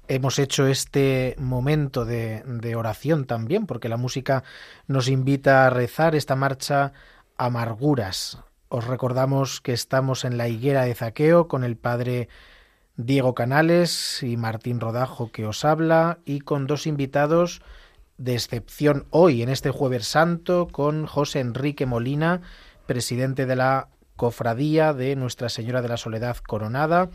[0.07, 4.43] hemos hecho este momento de, oración también, porque la música
[4.87, 6.91] nos invita a rezar esta marcha
[7.37, 8.39] Amarguras.
[8.67, 12.29] Os recordamos que estamos en la higuera de Zaqueo con el padre
[12.97, 17.61] Diego Canales y Martín Rodajo que os habla y con dos invitados
[18.17, 22.41] de excepción hoy en este jueves santo con José Enrique Molina,
[22.87, 27.09] presidente de la Cofradía de Nuestra Señora de la Soledad Coronada,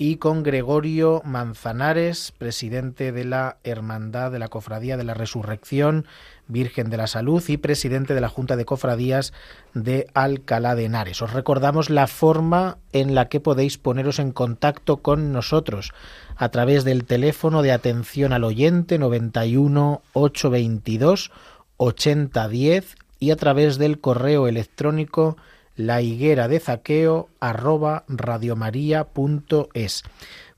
[0.00, 6.06] y con Gregorio Manzanares, presidente de la Hermandad de la Cofradía de la Resurrección,
[6.46, 9.32] Virgen de la Salud y presidente de la Junta de Cofradías
[9.74, 11.20] de Alcalá de Henares.
[11.20, 15.92] Os recordamos la forma en la que podéis poneros en contacto con nosotros
[16.36, 21.32] a través del teléfono de atención al oyente 91 822
[21.76, 25.36] 8010 y a través del correo electrónico
[25.78, 30.02] la higuera de zaqueo arroba radiomaria.es.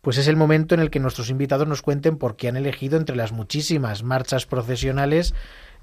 [0.01, 2.97] Pues es el momento en el que nuestros invitados nos cuenten por qué han elegido
[2.97, 5.35] entre las muchísimas marchas procesionales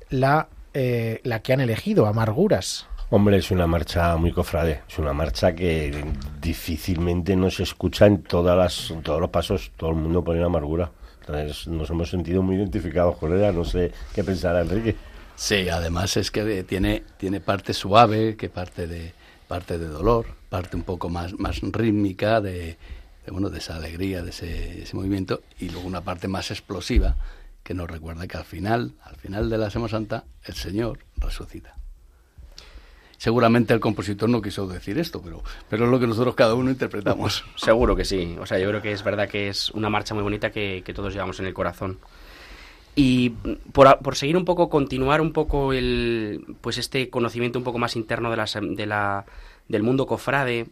[0.10, 2.88] la, eh, la que han elegido, Amarguras.
[3.12, 6.04] Hombre, es una marcha muy cofrade, es una marcha que
[6.41, 10.89] difícilmente no se escucha en todas las, todos los pasos, todo el mundo pone amargura.
[11.19, 14.95] Entonces nos hemos sentido muy identificados con ella, no sé qué pensará Enrique.
[15.36, 19.13] Sí, además es que tiene, tiene parte suave, que parte de,
[19.47, 22.77] parte de dolor, parte un poco más, más rítmica de,
[23.31, 27.15] bueno, de esa alegría, de ese, movimiento, y luego una parte más explosiva
[27.63, 31.75] que nos recuerda que al final, al final de la Semana Santa, el Señor resucita.
[33.17, 36.69] Seguramente el compositor no quiso decir esto, pero, pero es lo que nosotros cada uno
[36.69, 37.43] interpretamos.
[37.55, 38.38] Seguro que sí.
[38.39, 41.13] O sea, yo creo que es verdad que es una marcha muy bonita que, todos
[41.13, 41.97] llevamos en el corazón.
[42.99, 43.29] Y
[43.73, 47.95] por, por, seguir un poco, continuar un poco el, pues este conocimiento un poco más
[47.95, 48.38] interno de,
[48.75, 49.23] de la,
[49.67, 50.65] del mundo cofrade,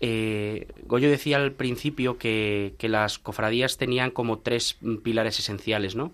[0.00, 6.10] eh, Goyo decía al principio que, que, las cofradías tenían como tres pilares esenciales, ¿no?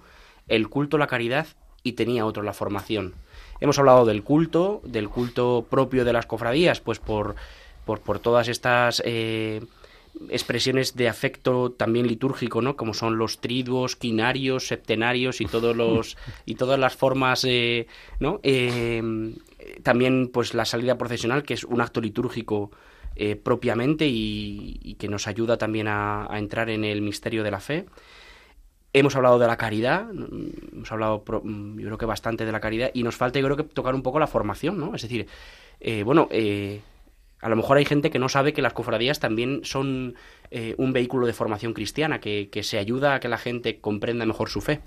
[0.46, 1.46] El culto, la caridad
[1.82, 3.14] y tenía otro, la formación.
[3.58, 7.34] Hemos hablado del culto, del culto propio de las cofradías, pues por,
[7.86, 9.02] por, por todas estas...
[9.06, 9.62] Eh,
[10.30, 12.76] expresiones de afecto también litúrgico, ¿no?
[12.76, 17.86] Como son los triduos, quinarios, septenarios y todos los y todas las formas, eh,
[18.20, 18.40] ¿no?
[18.42, 19.02] Eh,
[19.82, 22.70] también, pues la salida procesional, que es un acto litúrgico
[23.14, 27.86] eh, propiamente y, que nos ayuda también a, entrar en el misterio de la fe.
[28.92, 33.02] Hemos hablado de la caridad, hemos hablado, yo creo que bastante de la caridad, y
[33.02, 34.94] nos falta, yo creo que tocar un poco la formación, ¿no?
[34.94, 35.26] Es decir,
[36.04, 36.28] bueno,
[37.46, 40.16] a lo mejor hay gente que no sabe que las cofradías también son
[40.50, 44.48] eh, un vehículo de formación cristiana, que, se ayuda a que la gente comprenda mejor
[44.48, 44.80] su fe.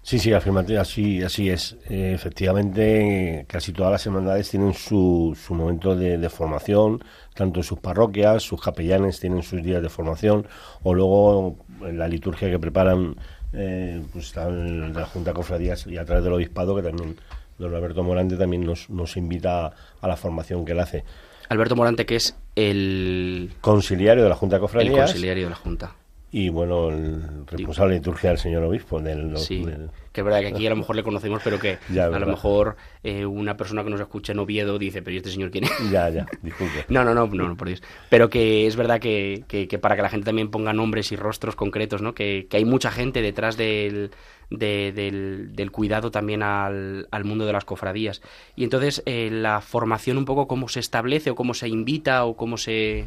[0.00, 1.76] Sí, sí, afirmativo, así, así es.
[1.90, 7.02] Eh, efectivamente, casi todas las hermandades tienen su, su momento de, formación,
[7.34, 10.46] tanto en sus parroquias, sus capellanes tienen sus días de formación,
[10.84, 13.16] o luego en la liturgia que preparan
[13.52, 17.16] eh, pues, la Junta de Cofradías y a través del Obispado, que también
[17.58, 21.02] don Alberto Morante también nos, nos invita a la formación que él hace.
[21.48, 23.50] Alberto Morante, que es el...
[23.60, 24.94] Conciliario de la Junta de Cofradías.
[24.94, 25.94] El conciliario de la Junta.
[26.30, 29.00] Y bueno, el responsable de liturgia del señor obispo.
[29.00, 29.64] Del, sí,
[30.12, 32.76] que es verdad que aquí a lo mejor le conocemos, pero que a lo mejor
[33.02, 35.70] eh, una persona que nos escucha en Oviedo dice, pero ¿y este señor quién es?
[35.90, 36.84] Ya, ya, disculpe.
[36.88, 37.82] no, no, no, no, por Dios.
[38.10, 41.56] Pero que es verdad que, que, para que la gente también ponga nombres y rostros
[41.56, 42.14] concretos, ¿no?
[42.14, 44.10] Que, que hay mucha gente detrás del,
[44.50, 48.20] del, del, cuidado también al, al, mundo de las cofradías.
[48.54, 52.36] Y entonces, eh, la formación un poco cómo se establece o cómo se invita o
[52.36, 53.06] cómo se...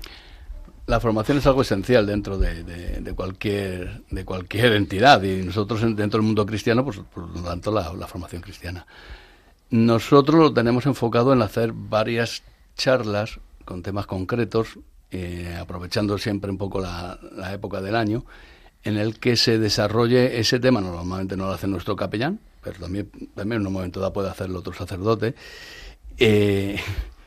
[0.91, 6.23] La formación es algo esencial dentro de, cualquier, de cualquier entidad y nosotros dentro del
[6.23, 8.85] mundo cristiano, pues por lo tanto la, formación cristiana.
[9.69, 12.43] Nosotros lo tenemos enfocado en hacer varias
[12.75, 14.79] charlas con temas concretos,
[15.11, 18.25] eh, aprovechando siempre un poco la, la época del año,
[18.83, 20.81] en el que se desarrolle ese tema.
[20.81, 24.59] Normalmente no lo hace nuestro capellán, pero también, también en un momento dado puede hacerlo
[24.59, 25.35] otro sacerdote.
[26.17, 26.77] Eh,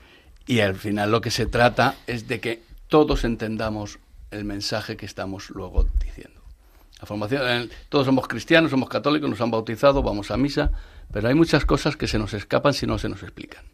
[0.47, 3.99] y al final lo que se trata es de que todos entendamos
[4.31, 6.41] el mensaje que estamos luego diciendo.
[7.01, 10.71] La formación, todos somos cristianos, somos católicos, nos han bautizado, vamos a misa,
[11.13, 13.65] pero hay muchas cosas que se nos escapan si no se nos explican.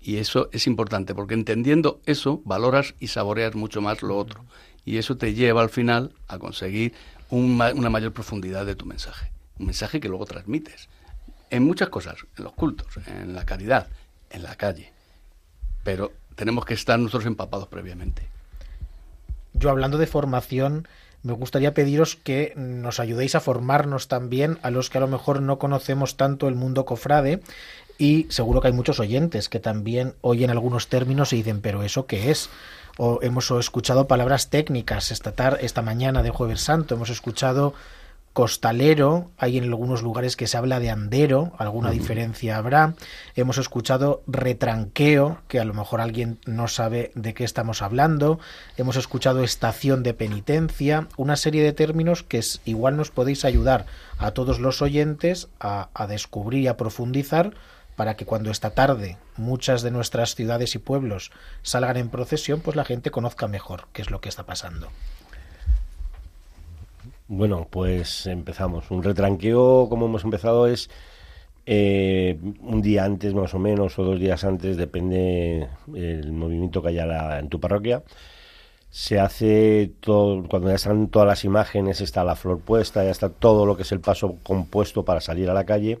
[0.00, 4.44] Y eso es importante, porque entendiendo eso, valoras y saboreas mucho más lo otro.
[4.84, 6.94] Y eso te lleva al final a conseguir
[7.30, 9.30] una mayor profundidad de tu mensaje.
[9.58, 10.88] Un mensaje que luego transmites.
[11.50, 13.88] En muchas cosas, en los cultos, en la caridad,
[14.30, 14.92] en la calle.
[15.84, 18.22] Pero tenemos que estar nosotros empapados previamente.
[19.58, 20.86] Yo hablando de formación,
[21.22, 25.42] me gustaría pediros que nos ayudéis a formarnos también a los que a lo mejor
[25.42, 27.40] no conocemos tanto el mundo cofrade
[27.98, 32.06] y seguro que hay muchos oyentes que también oyen algunos términos y dicen, pero ¿eso
[32.06, 32.50] qué es?
[32.98, 37.72] o hemos escuchado palabras técnicas esta, esta mañana de Jueves Santo, hemos escuchado
[38.38, 42.94] costalero, hay en algunos lugares que se habla de andero, alguna diferencia habrá.
[43.34, 48.38] Hemos escuchado retranqueo, que a lo mejor alguien no sabe de qué estamos hablando.
[48.76, 53.86] Hemos escuchado estación de penitencia, una serie de términos que es, igual nos podéis ayudar
[54.18, 57.54] a todos los oyentes a, a descubrir y a profundizar
[57.96, 61.32] para que cuando esta tarde muchas de nuestras ciudades y pueblos
[61.62, 64.90] salgan en procesión, pues la gente conozca mejor qué es lo que está pasando.
[67.28, 68.90] Bueno, pues empezamos.
[68.90, 70.88] Un retranqueo, como hemos empezado, es
[71.66, 76.88] eh, un día antes más o menos o dos días antes, depende el movimiento que
[76.88, 78.02] haya en tu parroquia.
[78.90, 83.28] Se hace todo, cuando ya están todas las imágenes, está la flor puesta, ya está
[83.28, 86.00] todo lo que es el paso compuesto para salir a la calle,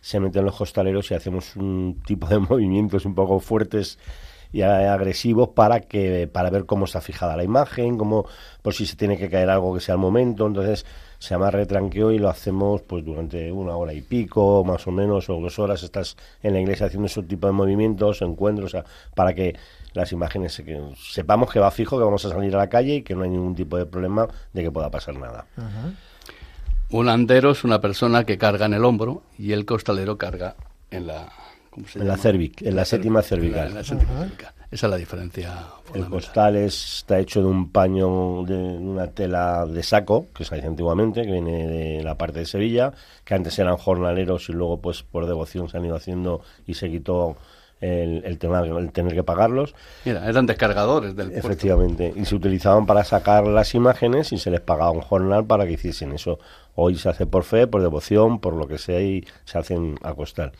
[0.00, 3.98] se meten los costaleros y hacemos un tipo de movimientos un poco fuertes
[4.54, 8.24] y agresivos para que para ver cómo está fijada la imagen, cómo
[8.62, 10.86] por si se tiene que caer algo que sea el momento, entonces
[11.18, 15.28] se llama retranqueo y lo hacemos pues durante una hora y pico, más o menos,
[15.28, 15.82] o dos horas.
[15.82, 18.76] Estás en la iglesia haciendo ese tipo de movimientos, encuentros,
[19.16, 19.56] para que
[19.92, 20.62] las imágenes
[21.12, 23.30] sepamos que va fijo, que vamos a salir a la calle y que no hay
[23.30, 25.46] ningún tipo de problema de que pueda pasar nada.
[26.90, 30.54] Un andero es una persona que carga en el hombro y el costalero carga
[30.92, 31.32] en la
[31.94, 33.76] en la cervic, en la, séptima cervical.
[33.78, 35.52] Esa es la diferencia.
[35.94, 40.66] El costal está hecho de un paño, de una tela de saco, que se hace
[40.66, 42.92] antiguamente, que viene de la parte de Sevilla,
[43.24, 46.90] que antes eran jornaleros y luego, pues por devoción se han ido haciendo y se
[46.90, 47.36] quitó
[47.80, 49.74] el, tema, el tener que pagarlos.
[50.04, 54.60] Mira, eran descargadores del Efectivamente, y se utilizaban para sacar las imágenes y se les
[54.60, 56.38] pagaba un jornal para que hiciesen eso.
[56.74, 60.14] Hoy se hace por fe, por devoción, por lo que sea y se hacen a
[60.14, 60.52] costal.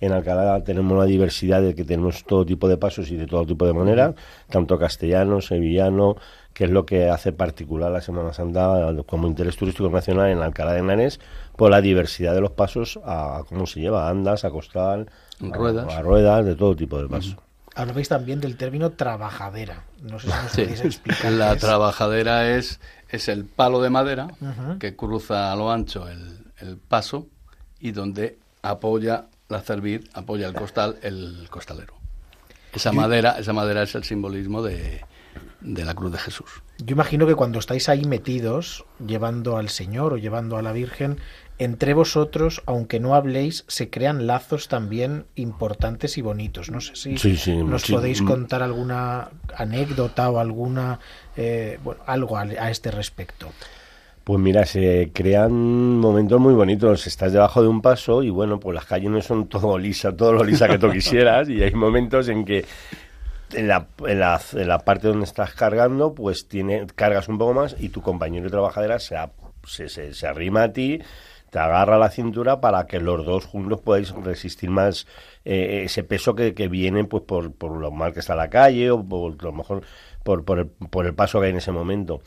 [0.00, 3.46] En Alcalá tenemos una diversidad de que tenemos todo tipo de pasos y de todo
[3.46, 4.14] tipo de manera,
[4.50, 6.16] tanto castellano, sevillano,
[6.52, 10.72] que es lo que hace particular la Semana Santa como interés turístico nacional en Alcalá
[10.72, 11.20] de Henares,
[11.56, 15.92] por la diversidad de los pasos a, cómo se lleva, andas, a costal, ruedas.
[15.92, 17.36] A, ruedas, de todo tipo de pasos.
[17.74, 19.84] Hablabais también del término trabajadera.
[20.00, 21.32] No sé si nos podéis explicar.
[21.32, 22.80] La trabajadera es,
[23.10, 24.28] es el palo de madera
[24.80, 27.26] que cruza a lo ancho el, el paso
[27.78, 31.94] y donde apoya la cerviz apoya el costal, el costalero.
[32.72, 35.02] Esa madera, esa madera es el simbolismo de,
[35.60, 36.62] de la cruz de Jesús.
[36.78, 41.18] Yo imagino que cuando estáis ahí metidos, llevando al Señor o llevando a la Virgen,
[41.58, 46.70] entre vosotros, aunque no habléis, se crean lazos también importantes y bonitos.
[46.70, 51.00] No sé si nos podéis contar alguna anécdota o alguna
[51.36, 53.50] eh, bueno, algo a, a este respecto.
[54.26, 55.52] Pues mira, se crean
[56.00, 57.06] momentos muy bonitos.
[57.06, 60.32] Estás debajo de un paso y bueno, pues las calles no son todo lisa, todo
[60.32, 62.64] lo lisa que tú quisieras y hay momentos en que
[63.52, 67.54] en la, en la, en la parte donde estás cargando, pues tiene, cargas un poco
[67.54, 69.16] más y tu compañero de trabajadera se,
[69.64, 71.00] se, se, arrima a ti,
[71.50, 75.06] te agarra la cintura para que los dos juntos podáis resistir más
[75.44, 78.90] eh, ese peso que, que viene pues por, por lo mal que está la calle
[78.90, 79.84] o por lo mejor
[80.24, 82.22] por, por, el, por el paso que hay en ese momento.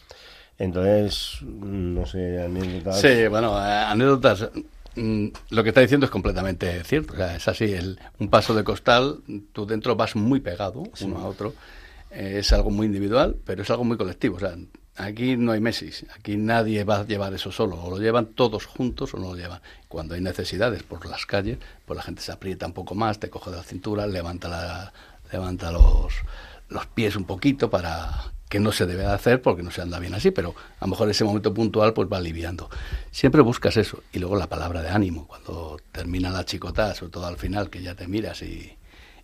[0.60, 3.00] Entonces, no sé, anécdotas.
[3.00, 4.50] Sí, bueno, eh, anécdotas.
[4.96, 7.14] Mm, lo que está diciendo es completamente cierto.
[7.14, 9.22] O sea, es así, el, un paso de costal,
[9.54, 11.54] tú dentro vas muy pegado uno a otro.
[12.12, 14.36] Eh, es algo muy individual, pero es algo muy colectivo.
[14.36, 14.58] O sea,
[14.98, 17.82] aquí no hay Messi, aquí nadie va a llevar eso solo.
[17.82, 19.62] O lo llevan todos juntos o no lo llevan.
[19.88, 23.30] Cuando hay necesidades por las calles, pues la gente se aprieta un poco más, te
[23.30, 24.92] coge de la cintura, levanta, la,
[25.32, 26.16] levanta los,
[26.68, 30.16] los pies un poquito para que no se debe hacer porque no se anda bien
[30.16, 32.70] así, pero a lo mejor ese momento puntual pues va aliviando.
[33.12, 34.02] Siempre buscas eso.
[34.12, 37.84] Y luego la palabra de ánimo, cuando termina la chicotada, sobre todo al final, que
[37.84, 38.76] ya te miras y,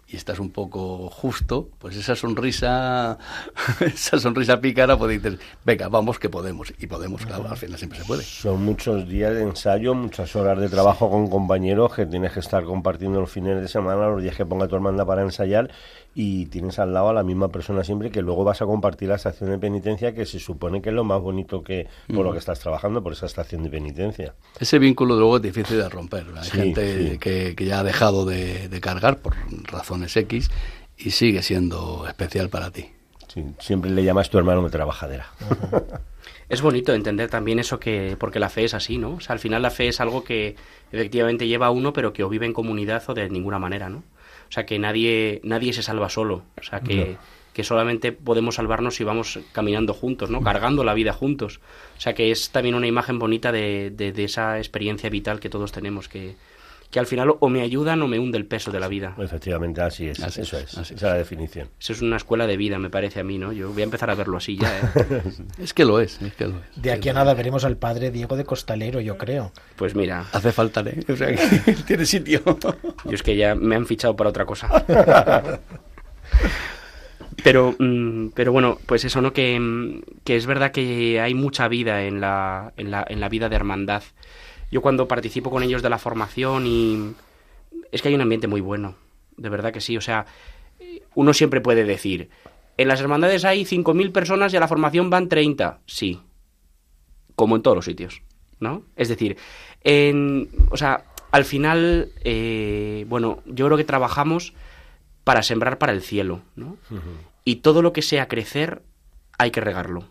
[0.07, 3.17] y estás un poco justo, pues esa sonrisa,
[3.79, 6.71] esa sonrisa pícara, pues dices, venga, vamos que podemos.
[6.77, 8.21] Y podemos, claro, al final siempre se puede.
[8.21, 12.63] Son muchos días de ensayo, muchas horas de trabajo con compañeros que tienes que estar
[12.63, 15.71] compartiendo los fines de semana, los días que ponga tu hermana para ensayar
[16.17, 19.15] y tienes al lado a la misma persona siempre que luego vas a compartir la
[19.15, 22.37] estación de penitencia que se supone que es lo más bonito que por lo que
[22.39, 24.33] estás trabajando por esa estación de penitencia.
[24.57, 26.25] Ese vínculo luego es difícil de romper.
[26.37, 30.49] Hay gente Que, que, ya ha dejado de, cargar por razones X
[30.97, 32.91] y sigue siendo especial para ti.
[33.27, 35.27] Sí, siempre le llamas tu hermano de trabajadera.
[36.49, 39.15] es bonito entender también eso que porque la fe es así, ¿no?
[39.15, 40.55] O sea, al final la fe es algo que
[40.93, 44.03] efectivamente lleva a uno, pero que o vive en comunidad o de ninguna manera, ¿no?
[44.49, 46.43] O sea, que nadie, nadie se salva solo.
[46.59, 47.17] O sea, que,
[47.53, 50.41] que solamente podemos salvarnos si vamos caminando juntos, ¿no?
[50.41, 51.61] Cargando la vida juntos.
[51.97, 55.71] O sea, que es también una imagen bonita de, de, esa experiencia vital que todos
[55.71, 56.35] tenemos, que,
[56.91, 59.15] que al final o me ayudan o me hunde el peso de la vida.
[59.17, 60.19] Efectivamente, así es.
[60.19, 60.73] eso es.
[60.73, 61.69] esa es la definición.
[61.79, 63.51] Eso es una escuela de vida, me parece a mí, ¿no?
[63.51, 64.79] Yo voy a empezar a verlo así ya.
[64.79, 65.21] ¿eh?
[65.59, 66.81] es que lo es, es que lo es.
[66.81, 69.51] De aquí a nada veremos al padre Diego de Costalero, yo creo.
[69.75, 70.25] Pues mira.
[70.31, 71.03] Hace falta, ¿eh?
[71.09, 71.29] O sea,
[71.87, 72.41] tiene sitio.
[73.05, 74.85] yo es que ya me han fichado para otra cosa.
[77.43, 79.31] Pero, mm, pero bueno, pues eso, ¿no?
[79.33, 83.29] Que, mm, que, es verdad que hay mucha vida en la, en la, en la
[83.29, 84.01] vida de hermandad
[84.75, 87.13] yo cuando participo con ellos de la formación y
[87.93, 88.97] es que hay un ambiente muy bueno,
[89.37, 90.25] de verdad que sí, o sea,
[91.13, 92.27] uno siempre puede decir,
[92.75, 96.19] en las hermandades hay 5.000 personas y a la formación van 30, sí.
[97.37, 98.21] como en todos los sitios,
[98.59, 98.83] ¿no?
[98.97, 99.37] Es decir,
[99.79, 104.53] en, o sea, al final, eh, bueno, yo creo que trabajamos
[105.23, 106.75] para sembrar para el cielo, ¿no?
[107.45, 108.81] Y todo lo que sea crecer,
[109.37, 110.09] hay que regarlo.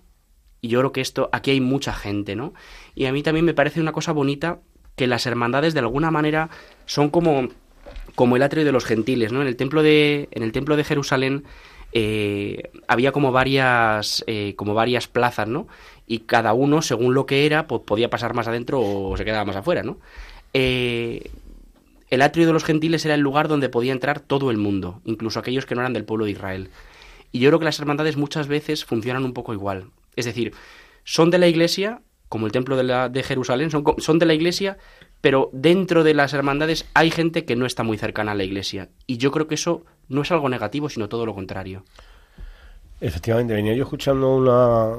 [0.64, 2.54] Y yo creo que esto, aquí hay mucha gente, ¿no?
[2.94, 4.60] Y a mí también me parece una cosa bonita
[4.96, 6.48] que las hermandades de alguna manera
[6.86, 7.50] son como,
[8.14, 9.42] como el atrio de los gentiles, ¿no?
[9.42, 11.44] En el templo de, en el templo de Jerusalén
[11.92, 15.66] eh, había como varias, eh, como varias plazas, ¿no?
[16.06, 19.44] Y cada uno, según lo que era, pues podía pasar más adentro o se quedaba
[19.44, 19.98] más afuera, ¿no?
[20.54, 21.30] Eh,
[22.08, 25.38] el atrio de los gentiles era el lugar donde podía entrar todo el mundo, incluso
[25.40, 26.70] aquellos que no eran del pueblo de Israel.
[27.32, 29.90] Y yo creo que las hermandades muchas veces funcionan un poco igual.
[30.16, 30.52] Es decir,
[31.04, 34.34] son de la iglesia, como el templo de, la, de Jerusalén, son, son de la
[34.34, 34.78] iglesia,
[35.20, 38.90] pero dentro de las hermandades hay gente que no está muy cercana a la iglesia.
[39.06, 41.84] Y yo creo que eso no es algo negativo, sino todo lo contrario.
[43.00, 44.90] Efectivamente, venía yo escuchando una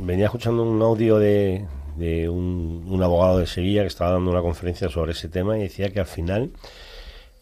[0.00, 4.88] venía escuchando un audio de, de un, abogado de Sevilla que estaba dando una conferencia
[4.88, 6.50] sobre ese tema y decía que al final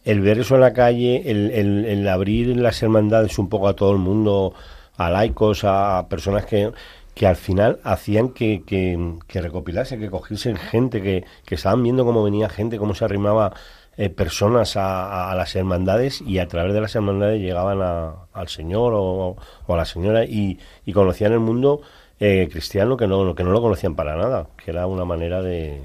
[0.05, 3.93] el ver eso en la calle, el, el abrir las hermandades un poco a todo
[3.93, 4.55] el mundo,
[4.99, 6.73] a laicos, a personas que,
[7.15, 12.05] que al final hacían que, que, que recopilase, que cogiesen gente, que, que estaban viendo
[12.05, 13.55] cómo venía gente, cómo se arrimaba
[13.97, 18.49] eh, personas a, a, las hermandades y a través de las hermandades llegaban a, al
[18.49, 19.37] Señor o,
[19.67, 21.81] o, a la Señora y, y conocían el mundo
[22.21, 25.81] eh, cristiano que no, que no lo conocían para nada, que era una manera de...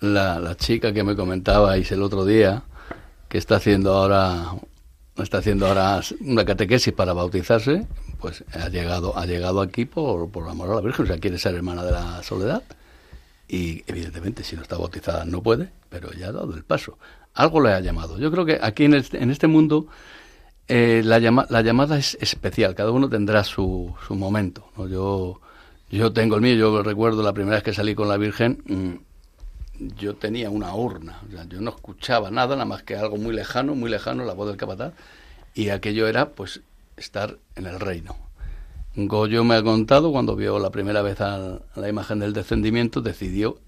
[0.00, 2.64] La, la chica que me comentabais el otro día,
[3.28, 4.52] que está haciendo ahora
[5.22, 7.86] está haciendo ahora una catequesis para bautizarse,
[8.18, 11.38] pues ha llegado, ha llegado aquí por, por amor a la Virgen, o sea, quiere
[11.38, 12.62] ser hermana de la soledad.
[13.48, 16.98] Y evidentemente, si no está bautizada, no puede, pero ya ha dado el paso
[17.36, 18.18] algo le ha llamado.
[18.18, 19.86] Yo creo que aquí en este, en este mundo
[20.68, 24.70] eh, la, la llamada es especial, cada uno tendrá su, su momento.
[24.76, 24.88] ¿no?
[24.88, 25.40] Yo,
[25.90, 28.94] yo tengo el mío, yo recuerdo la primera vez que salí con la Virgen, mmm,
[29.98, 33.90] yo tenía una urna, yo no escuchaba nada, nada más que algo muy lejano, muy
[33.90, 34.94] lejano, la voz del capataz,
[35.54, 36.62] y aquello era pues
[36.96, 38.16] estar en el reino.
[38.94, 43.58] Goyo me ha contado cuando vio la primera vez a la imagen del descendimiento, decidió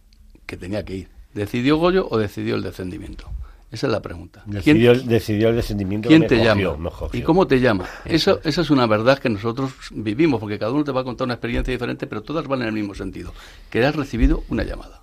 [0.47, 1.09] que tenía que ir.
[1.35, 3.29] ¿Decidió Goyo o decidió el descendimiento?
[3.71, 4.43] Esa es la pregunta.
[4.47, 6.09] Decidió, ¿Quién, decidió el descendimiento.
[6.09, 6.79] ¿Quién te llama?
[7.13, 7.87] ¿Y cómo te llama?
[8.07, 11.27] Eso, esa es una verdad que nosotros vivimos, porque cada uno te va a contar
[11.27, 13.35] una experiencia diferente, pero todas van en el mismo sentido.
[13.69, 15.03] Que has recibido una llamada.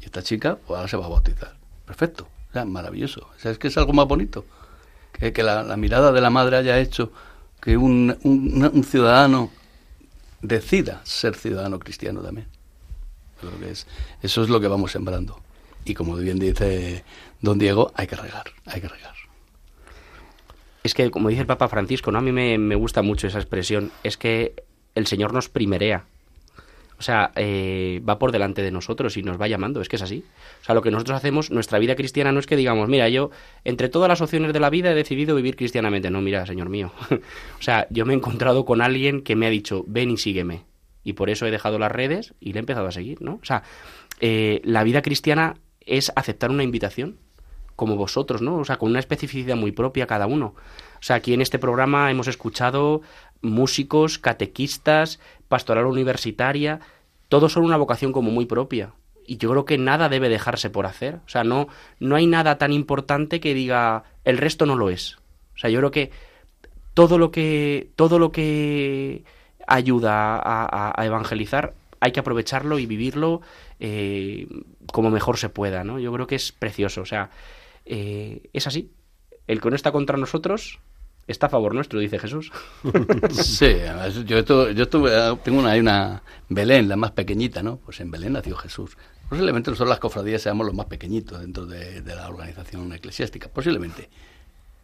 [0.00, 1.56] Y esta chica, pues ahora se va a bautizar.
[1.86, 2.28] Perfecto.
[2.50, 3.26] O sea, maravilloso.
[3.34, 4.44] O sea, es que es algo más bonito.
[5.12, 7.12] Que, que la, mirada de la madre haya hecho
[7.60, 9.50] que un, un, ciudadano
[10.40, 12.48] decida ser ciudadano cristiano también.
[13.38, 13.86] Creo es,
[14.22, 15.40] eso es lo que vamos sembrando.
[15.84, 17.04] Y como bien dice
[17.40, 19.14] don Diego, hay que regar, hay que regar.
[20.82, 22.18] Es que, como dice el Papa Francisco, ¿no?
[22.18, 26.04] a mí me, me gusta mucho esa expresión, es que el Señor nos primerea.
[27.02, 30.02] O sea, eh, va por delante de nosotros y nos va llamando, es que es
[30.02, 30.22] así.
[30.60, 33.32] O sea, lo que nosotros hacemos, nuestra vida cristiana no es que digamos, mira, yo
[33.64, 36.10] entre todas las opciones de la vida he decidido vivir cristianamente.
[36.10, 36.92] No, mira, Señor mío.
[37.10, 40.62] o sea, yo me he encontrado con alguien que me ha dicho, ven y sígueme.
[41.02, 43.40] Y por eso he dejado las redes y le he empezado a seguir, ¿no?
[43.42, 43.64] O sea,
[44.20, 47.18] eh, la vida cristiana es aceptar una invitación,
[47.74, 48.58] como vosotros, ¿no?
[48.58, 50.54] O sea, con una especificidad muy propia cada uno.
[51.00, 53.02] O sea, aquí en este programa hemos escuchado
[53.42, 56.80] músicos, catequistas, pastoral universitaria,
[57.28, 58.94] todos son una vocación como muy propia.
[59.26, 61.16] Y yo creo que nada debe dejarse por hacer.
[61.26, 61.68] O sea, no,
[62.00, 65.18] no hay nada tan importante que diga el resto no lo es.
[65.54, 66.10] O sea, yo creo que
[66.94, 69.24] todo lo que, todo lo que
[69.66, 73.42] ayuda a, evangelizar hay que aprovecharlo y vivirlo
[73.78, 74.48] eh,
[74.92, 76.00] como mejor se pueda, ¿no?
[76.00, 77.30] Yo creo que es precioso, o sea,
[77.84, 78.90] eh, es así.
[79.46, 80.80] El que no está contra nosotros
[81.26, 82.52] está a favor nuestro, dice Jesús.
[83.32, 83.76] Sí,
[84.26, 87.76] yo, yo estuve, tengo una, hay una Belén, la más pequeñita, ¿no?
[87.78, 88.96] Pues en Belén nació Jesús.
[89.28, 94.10] Posiblemente nosotros las cofradías seamos los más pequeñitos dentro de, de la organización eclesiástica, posiblemente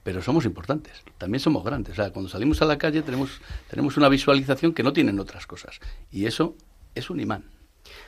[0.09, 1.93] pero somos importantes, también somos grandes.
[1.93, 5.47] O sea, cuando salimos a la calle tenemos, tenemos una visualización que no tienen otras
[5.47, 5.81] cosas.
[6.11, 6.57] Y eso
[6.95, 7.45] es un imán.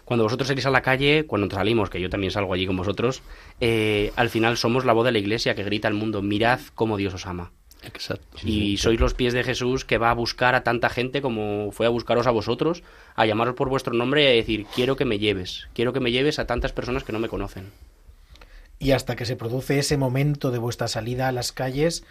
[0.07, 3.23] Cuando vosotros salís a la calle, cuando salimos, que yo también salgo allí con vosotros,
[3.61, 6.97] eh, al final somos la voz de la iglesia que grita al mundo, mirad cómo
[6.97, 7.53] Dios os ama.
[7.83, 8.39] Exacto.
[8.45, 11.87] Y sois los pies de Jesús que va a buscar a tanta gente como fue
[11.87, 12.83] a buscaros a vosotros,
[13.15, 16.13] a llamaros por vuestro nombre y a decir, quiero que me lleves, quiero que me
[16.13, 17.71] lleves a tantas personas que no me conocen.
[18.79, 22.05] Y hasta que se produce ese momento de vuestra salida a las calles,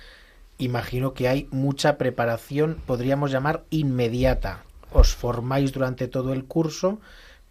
[0.57, 4.63] imagino que hay mucha preparación, podríamos llamar inmediata.
[4.91, 6.99] Os formáis durante todo el curso,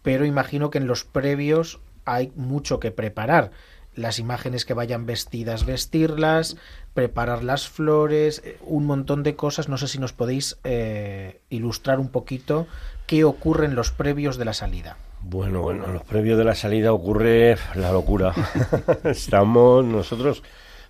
[0.01, 3.51] pero imagino que en los previos hay mucho que preparar.
[3.93, 6.55] Las imágenes que vayan vestidas, vestirlas,
[6.99, 9.69] preparar las flores, un montón de cosas.
[9.69, 12.67] No sé si nos podéis eh, ilustrar un poquito
[13.07, 14.97] qué ocurre en los previos de la salida.
[15.21, 18.33] Bueno, bueno, los previos de la salida ocurre la locura.
[19.05, 20.43] Estamos nosotros,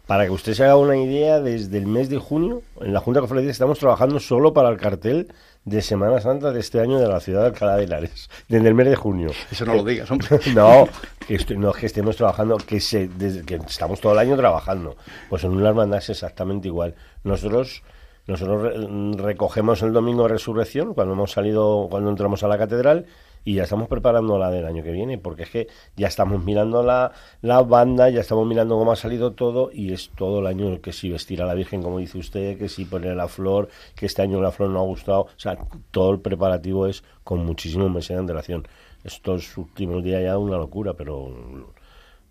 [0.08, 3.20] para que usted se haga una idea, desde el mes de junio, en la Junta
[3.20, 5.28] de Cofradías estamos trabajando solo para el cartel
[5.66, 8.74] de Semana Santa de este año de la ciudad de Alcalá de Henares, desde el
[8.74, 9.32] mes de junio.
[9.52, 10.40] Eso no lo digas, hombre.
[10.56, 10.88] no,
[11.28, 14.96] que no que estemos trabajando, que, se, desde, que estamos todo el año trabajando.
[15.30, 16.96] Pues en una hermandad es exactamente igual.
[17.24, 17.84] Nosotros
[18.30, 23.08] nosotros recogemos el domingo de resurrección cuando hemos salido, cuando entramos a la catedral
[23.44, 26.84] y ya estamos preparando la del año que viene, porque es que ya estamos mirando
[26.84, 27.12] la,
[27.42, 30.94] la banda, ya estamos mirando cómo ha salido todo y es todo el año que
[30.94, 34.22] si vestir a la Virgen, como dice usted, que si poner la flor, que este
[34.22, 35.58] año la flor no ha gustado, o sea,
[35.92, 38.68] todo el preparativo es con muchísimos meses de antelación.
[39.04, 41.74] Estos últimos días ya una locura, pero,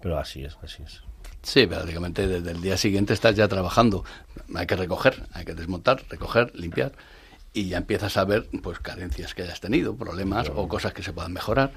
[0.00, 1.02] pero así es, así es.
[1.42, 4.04] Sí, prácticamente desde el día siguiente estás ya trabajando.
[4.54, 6.92] Hay que recoger, hay que desmontar, recoger, limpiar
[7.58, 11.12] y ya empiezas a ver pues carencias que hayas tenido, problemas o cosas que se
[11.12, 11.72] puedan mejorar.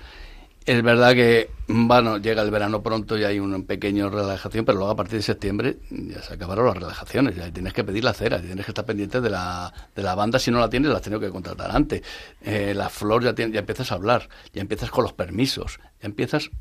[0.63, 4.91] Es verdad que, bueno, llega el verano pronto y hay una pequeña relajación, pero luego
[4.91, 8.39] a partir de septiembre ya se acabaron las relajaciones, ya tienes que pedir la cera,
[8.39, 11.01] tienes que estar pendiente de la, de la banda, si no la tienes la has
[11.01, 12.03] tenido que contratar antes.
[12.41, 16.51] Eh, la flor ya, ya empiezas a hablar, ya empiezas con los permisos, ya empiezas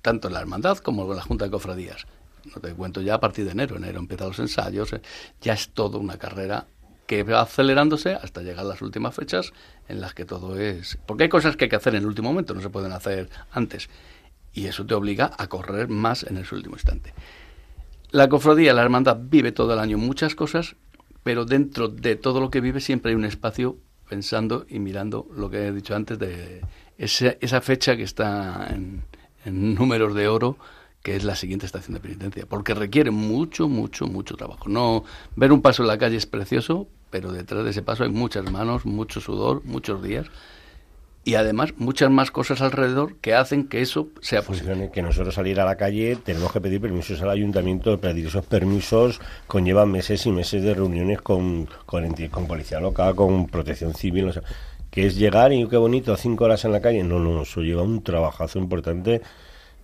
[0.00, 2.06] tanto en la hermandad como en la Junta de Cofradías.
[2.54, 5.02] No te cuento ya a partir de enero, enero empiezan los ensayos, eh,
[5.42, 6.66] ya es toda una carrera
[7.10, 9.52] que va acelerándose hasta llegar a las últimas fechas
[9.88, 10.96] en las que todo es...
[11.06, 13.28] Porque hay cosas que hay que hacer en el último momento, no se pueden hacer
[13.50, 13.90] antes.
[14.52, 17.12] Y eso te obliga a correr más en ese último instante.
[18.12, 20.76] La cofradía, la hermandad, vive todo el año muchas cosas,
[21.24, 23.76] pero dentro de todo lo que vive siempre hay un espacio
[24.08, 26.60] pensando y mirando lo que he dicho antes de
[26.96, 29.02] esa, esa fecha que está en,
[29.44, 30.58] en números de oro
[31.02, 34.68] que es la siguiente estación de penitencia, porque requiere mucho, mucho, mucho trabajo.
[34.68, 35.04] No
[35.36, 38.50] ver un paso en la calle es precioso, pero detrás de ese paso hay muchas
[38.50, 40.26] manos, mucho sudor, muchos días
[41.22, 44.90] y además muchas más cosas alrededor que hacen que eso sea posible.
[44.92, 49.20] Que nosotros salir a la calle tenemos que pedir permisos al ayuntamiento, pedir esos permisos
[49.46, 54.32] conllevan meses y meses de reuniones con, con, con policía local, con protección civil, o
[54.32, 54.42] sea,
[54.90, 57.02] que es llegar y qué bonito, cinco horas en la calle.
[57.04, 59.20] No, no, eso lleva un trabajazo importante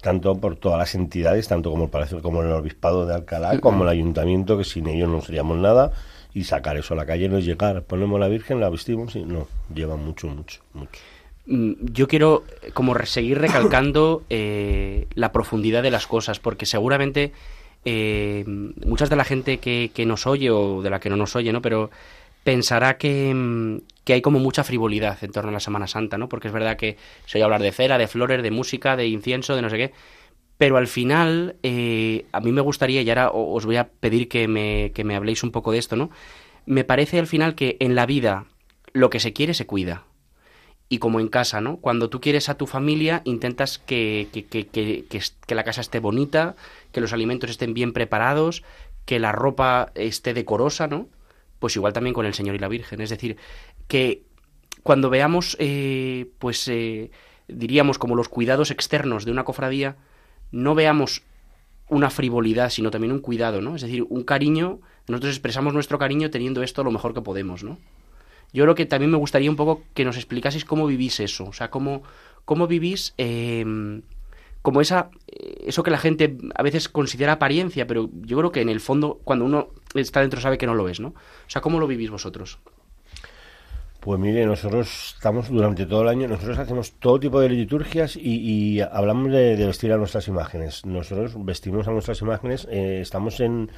[0.07, 3.89] tanto por todas las entidades, tanto como el como el Obispado de Alcalá, como el
[3.89, 5.91] Ayuntamiento, que sin ellos no seríamos nada,
[6.33, 9.25] y sacar eso a la calle no es llegar, ponemos la Virgen, la vestimos y
[9.25, 11.01] no, lleva mucho, mucho, mucho.
[11.47, 17.33] Mm, yo quiero eh, como seguir recalcando eh, la profundidad de las cosas, porque seguramente
[17.85, 21.35] eh, muchas de la gente que, que, nos oye o de la que no nos
[21.35, 21.63] oye, ¿no?
[21.63, 21.91] Pero
[22.47, 26.29] pensará que, mm, que, hay como mucha frivolidad en torno a la Semana Santa, ¿no?
[26.29, 29.57] Porque es verdad que se oye hablar de cera, de flores, de música, de incienso,
[29.57, 29.93] de no sé qué.
[30.57, 34.47] Pero al final, eh, a mí me gustaría, y ahora os voy a pedir que
[34.47, 36.11] me, que me habléis un poco de esto, ¿no?
[36.67, 38.45] Me parece al final que en la vida
[38.93, 40.05] lo que se quiere se cuida.
[40.89, 41.79] Y como en casa, ¿no?
[41.79, 46.55] Cuando tú quieres a tu familia, intentas que, que, que, que la casa esté bonita,
[46.93, 48.63] que los alimentos estén bien preparados,
[49.05, 51.09] que la ropa esté decorosa, ¿no?
[51.59, 53.01] Pues igual también con el Señor y la Virgen.
[53.01, 53.37] Es decir,
[53.89, 54.25] que
[54.83, 57.11] cuando veamos, eh, pues eh,
[57.49, 59.97] diríamos como los cuidados externos de una cofradía,
[60.53, 61.23] no veamos
[61.89, 63.77] una frivolidad, sino también un cuidado, ¿no?
[63.77, 67.79] Es decir, un cariño, nosotros expresamos nuestro cariño teniendo esto lo mejor que podemos, ¿no?
[68.53, 71.53] Yo creo que también me gustaría un poco que nos explicaseis cómo vivís eso, o
[71.53, 72.03] sea, cómo,
[72.45, 74.03] cómo vivís eh,
[74.67, 78.61] como esa, eh, eso que la gente a veces considera apariencia, pero yo creo que
[78.63, 79.69] en el fondo, cuando uno
[80.03, 81.09] está dentro, sabe que no lo es, ¿no?
[81.09, 81.15] O
[81.49, 82.59] sea, ¿cómo lo vivís vosotros?
[84.07, 88.81] Pues mire, nosotros estamos durante todo el año, nosotros hacemos todo tipo de liturgias y,
[88.81, 90.87] hablamos de, vestir a nuestras imágenes.
[90.87, 93.69] Nosotros vestimos a nuestras imágenes, eh, estamos en,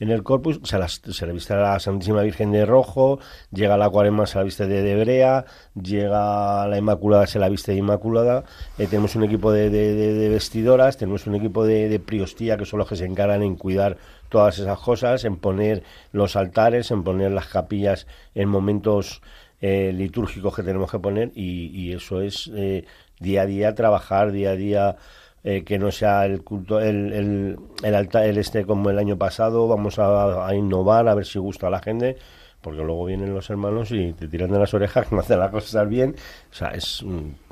[0.00, 3.18] en el corpus, se, las, se le viste a la Santísima Virgen de rojo,
[3.50, 7.78] llega la cuaresma, se la viste de, de llega la Inmaculada, se la viste de
[7.78, 8.44] Inmaculada,
[8.78, 12.88] eh, tenemos un equipo de, de, vestidoras, tenemos un equipo de, priostía que son los
[12.88, 13.96] que se encargan en cuidar
[14.28, 19.22] todas esas cosas, en poner los altares, en poner las capillas en momentos
[19.60, 22.84] eh, litúrgicos que tenemos que poner y, eso es eh,
[23.18, 24.96] día a día trabajar, día a día
[25.44, 29.16] eh, que no sea el culto, el, el, el, altar, el este como el año
[29.16, 32.16] pasado, vamos a, innovar, a ver si gusta a la gente,
[32.60, 35.88] porque luego vienen los hermanos y te tiran de las orejas, no hacen las cosas
[35.88, 36.16] bien,
[36.50, 37.04] o sea, es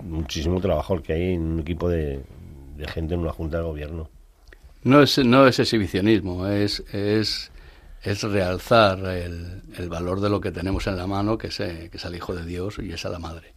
[0.03, 2.23] muchísimo trabajo el que hay en un equipo de,
[2.89, 4.11] gente en una junta de gobierno.
[4.87, 7.51] No es, no es exhibicionismo, es, es,
[8.03, 11.91] es realzar el, el valor de lo que tenemos en la mano, que es, que
[11.93, 13.53] es el Hijo de Dios y es a la Madre.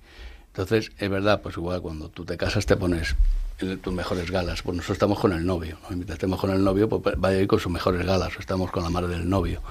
[0.48, 3.16] Entonces, es verdad, pues igual cuando tú te casas te pones
[3.60, 4.64] tus mejores galas.
[4.64, 5.96] Pues nosotros estamos con el novio, ¿no?
[5.96, 9.30] mientras con el novio, pues vaya con sus mejores galas, estamos con la madre del
[9.30, 9.62] novio.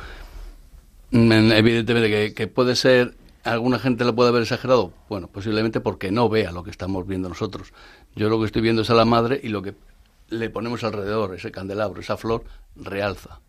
[1.10, 4.92] Mm, evidentemente que, puede ser alguna gente lo puede haber exagerado.
[5.08, 7.72] Bueno, posiblemente porque no vea lo que estamos viendo nosotros.
[8.14, 9.74] Yo lo que estoy viendo es a la madre y lo que
[10.28, 12.44] le ponemos alrededor, ese candelabro, esa flor,
[12.76, 13.40] realza.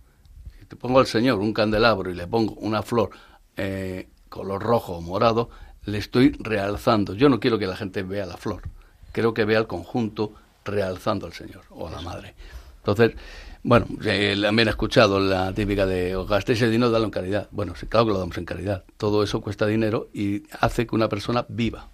[0.60, 3.12] Si te pongo al Señor un candelabro y le pongo una flor
[3.58, 5.50] eh, color rojo o morado,
[5.86, 7.14] le estoy realzando.
[7.14, 8.64] Yo no quiero que la gente vea la flor,
[9.12, 10.34] quiero que vea el conjunto
[10.66, 12.36] realzando al Señor o a la Madre.
[12.78, 13.16] Entonces,
[13.62, 17.50] bueno, eh, también he escuchado la típica de o gastéis el dinero, dalo en caridad.
[17.52, 18.86] Bueno, sí, claro que lo damos en caridad.
[18.98, 21.90] Todo eso cuesta dinero y hace que una persona viva.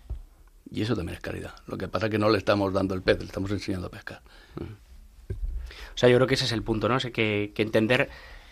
[0.69, 1.53] Y eso también es caridad.
[1.67, 3.91] Lo que pasa es que no le estamos dando el pez, le estamos enseñando a
[3.91, 4.21] pescar.
[4.57, 6.97] O sea, yo creo que ese es el punto, ¿no?
[6.97, 8.09] O que, que entender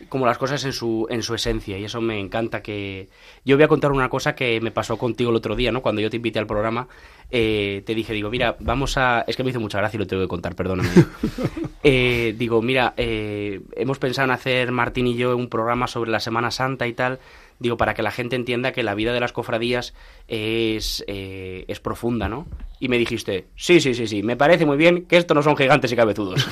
[0.10, 3.10] como las cosas en su, en su esencia y eso me encanta que...
[3.46, 5.82] Yo voy a contar una cosa que me pasó contigo el otro día, ¿no?
[5.82, 6.88] Cuando yo te invité al programa,
[7.32, 9.24] eh, te dije, digo, mira, vamos a...
[9.28, 10.90] Es que me hizo mucha gracia y lo tengo que contar, perdóname.
[11.84, 16.20] eh, digo, mira, eh, hemos pensado en hacer Martín y yo un programa sobre la
[16.20, 17.20] Semana Santa y tal,
[17.60, 19.94] digo, para que la gente entienda que la vida de las cofradías
[20.28, 22.48] es, eh, es profunda, ¿no?
[22.84, 25.56] Y me dijiste, sí, sí, sí, sí, me parece muy bien que estos no son
[25.56, 26.46] gigantes y cabezudos.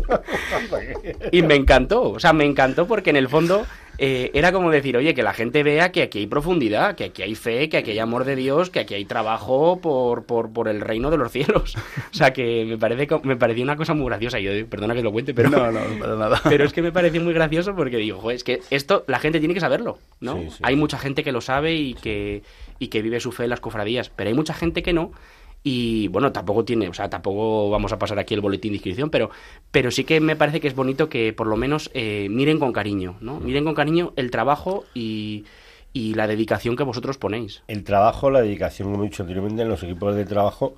[1.30, 3.66] y me encantó, o sea, me encantó porque en el fondo
[3.98, 7.20] eh, era como decir, oye, que la gente vea que aquí hay profundidad, que aquí
[7.20, 10.68] hay fe, que aquí hay amor de Dios, que aquí hay trabajo por, por, por
[10.68, 11.76] el reino de los cielos.
[11.76, 14.40] O sea, que me parece me pareció una cosa muy graciosa.
[14.40, 16.40] Yo, perdona que lo cuente, pero no, no, nada.
[16.48, 19.52] Pero es que me pareció muy gracioso porque digo, es que esto la gente tiene
[19.52, 20.42] que saberlo, ¿no?
[20.62, 22.42] hay mucha gente que lo sabe y que
[22.78, 25.12] y que vive su fe en las cofradías, pero hay mucha gente que no
[25.64, 29.10] y bueno, tampoco tiene, o sea, tampoco vamos a pasar aquí el boletín de inscripción,
[29.10, 29.30] pero,
[29.70, 32.72] pero sí que me parece que es bonito que por lo menos eh, miren con
[32.72, 33.38] cariño, ¿no?
[33.40, 35.44] Miren con cariño el trabajo y,
[35.92, 37.62] y la dedicación que vosotros ponéis.
[37.68, 40.74] El trabajo, la dedicación, como he dicho anteriormente, en los equipos de trabajo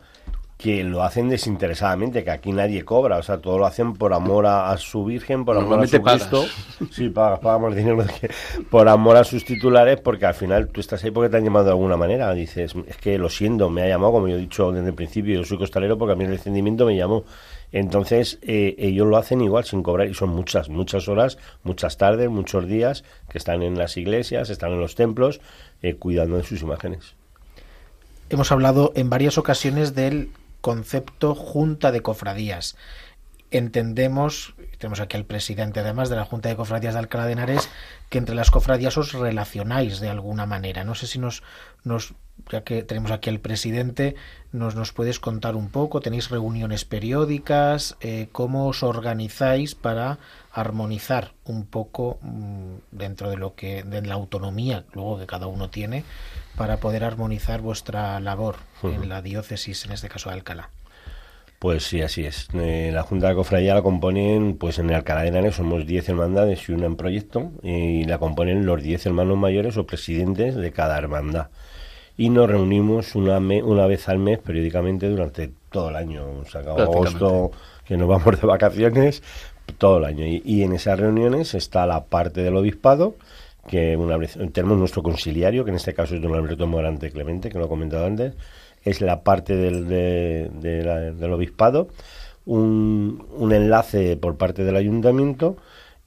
[0.57, 4.47] que lo hacen desinteresadamente, que aquí nadie cobra, o sea, todo lo hacen por amor
[4.47, 6.45] a, su Virgen, por amor a su Cristo.
[6.91, 8.05] Sí, pagas, pagamos dinero
[8.71, 11.67] por amor a sus titulares, porque al final tú estás ahí porque te han llamado
[11.67, 12.33] de alguna manera.
[12.33, 15.35] Dices, es que lo siento, me ha llamado, como yo he dicho desde el principio,
[15.35, 17.25] yo soy costalero porque a mí el descendimiento me llamó.
[17.73, 22.31] Entonces, eh, ellos lo hacen igual, sin cobrar, y son muchas, muchas horas, muchas tardes,
[22.31, 25.41] muchos días, que están en las iglesias, están en los templos,
[25.83, 27.17] eh, cuidando de sus imágenes.
[28.31, 30.31] Hemos hablado en varias ocasiones del
[30.65, 32.79] concepto Junta de Cofradías.
[33.51, 37.69] Entendemos, tenemos aquí al presidente además de la Junta de Cofradías de Alcalá de Henares,
[38.09, 40.83] que entre las cofradías os relacionáis de alguna manera.
[40.83, 41.43] No sé si nos,
[41.85, 42.15] nos
[42.51, 44.17] ya que tenemos aquí al presidente,
[44.53, 50.19] nos, nos puedes contar un poco, tenéis reuniones periódicas, eh, cómo os organizáis para
[50.51, 55.69] armonizar un poco mm, dentro de lo que de la autonomía luego que cada uno
[55.69, 56.05] tiene
[56.57, 60.71] para poder armonizar vuestra labor en la diócesis, en este caso de Alcalá.
[61.59, 62.49] Pues sí, así es.
[62.53, 66.69] Eh, la Junta de Cofradía la componen, pues en Alcalá de Henares somos 10 hermandades
[66.69, 70.99] y una en proyecto, y la componen los 10 hermanos mayores o presidentes de cada
[70.99, 71.49] hermandad.
[72.17, 76.27] Y nos reunimos una, una vez al mes periódicamente durante todo el año.
[76.43, 77.51] O sea, agosto,
[77.87, 79.23] que nos vamos de vacaciones,
[79.79, 80.27] todo el año.
[80.27, 83.17] Y, en esas reuniones está la parte del obispado,
[83.67, 87.49] que una vez, tenemos nuestro conciliario, que en este caso es don Alberto Morante Clemente,
[87.49, 88.35] que lo he comentado antes,
[88.83, 91.89] es la parte del, del obispado,
[92.45, 95.57] un, un, enlace por parte del ayuntamiento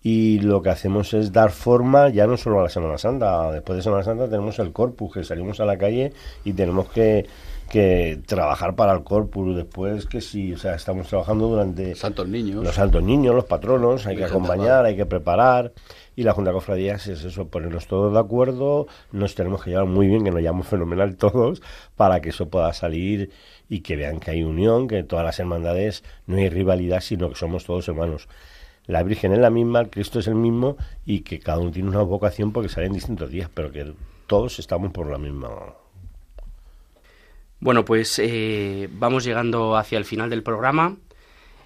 [0.04, 3.78] y lo que hacemos es dar forma ya no solo a la Semana Santa, después
[3.78, 6.14] de Semana Santa tenemos el corpus, que salimos a la calle
[6.46, 7.26] y tenemos que
[7.68, 12.64] que trabajar para el corpus después que si o sea estamos trabajando durante santos niños.
[12.64, 15.74] los santos niños los patronos hay que acompañar hay que preparar
[16.16, 19.86] y la junta de cofradías es eso ponernos todos de acuerdo nos tenemos que llevar
[19.86, 21.62] muy bien que nos llevamos fenomenal todos
[21.96, 23.32] para que eso pueda salir
[23.70, 27.36] y que vean que hay unión que todas las hermandades no hay rivalidad sino que
[27.36, 28.28] somos todos hermanos.
[28.86, 31.90] La Virgen es la misma, el Cristo es el mismo y que cada uno tiene
[31.90, 33.94] una vocación porque sale en distintos días, pero que
[34.28, 35.50] todos estamos por la misma
[37.60, 40.98] bueno, pues eh, vamos llegando hacia el final del programa.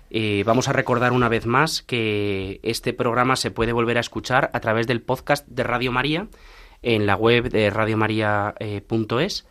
[0.09, 4.49] Eh, vamos a recordar una vez más que este programa se puede volver a escuchar
[4.53, 6.27] a través del podcast de Radio María
[6.81, 9.45] en la web de radiomaria.es.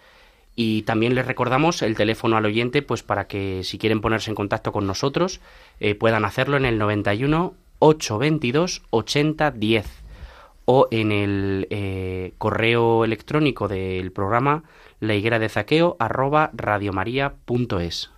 [0.57, 4.35] y también les recordamos el teléfono al oyente, pues para que si quieren ponerse en
[4.35, 5.41] contacto con nosotros
[5.79, 9.87] eh, puedan hacerlo en el 91 822 8010
[10.73, 14.63] o en el correo electrónico del programa
[15.01, 18.11] la higuera de zaqueo arroba radiomaria.es.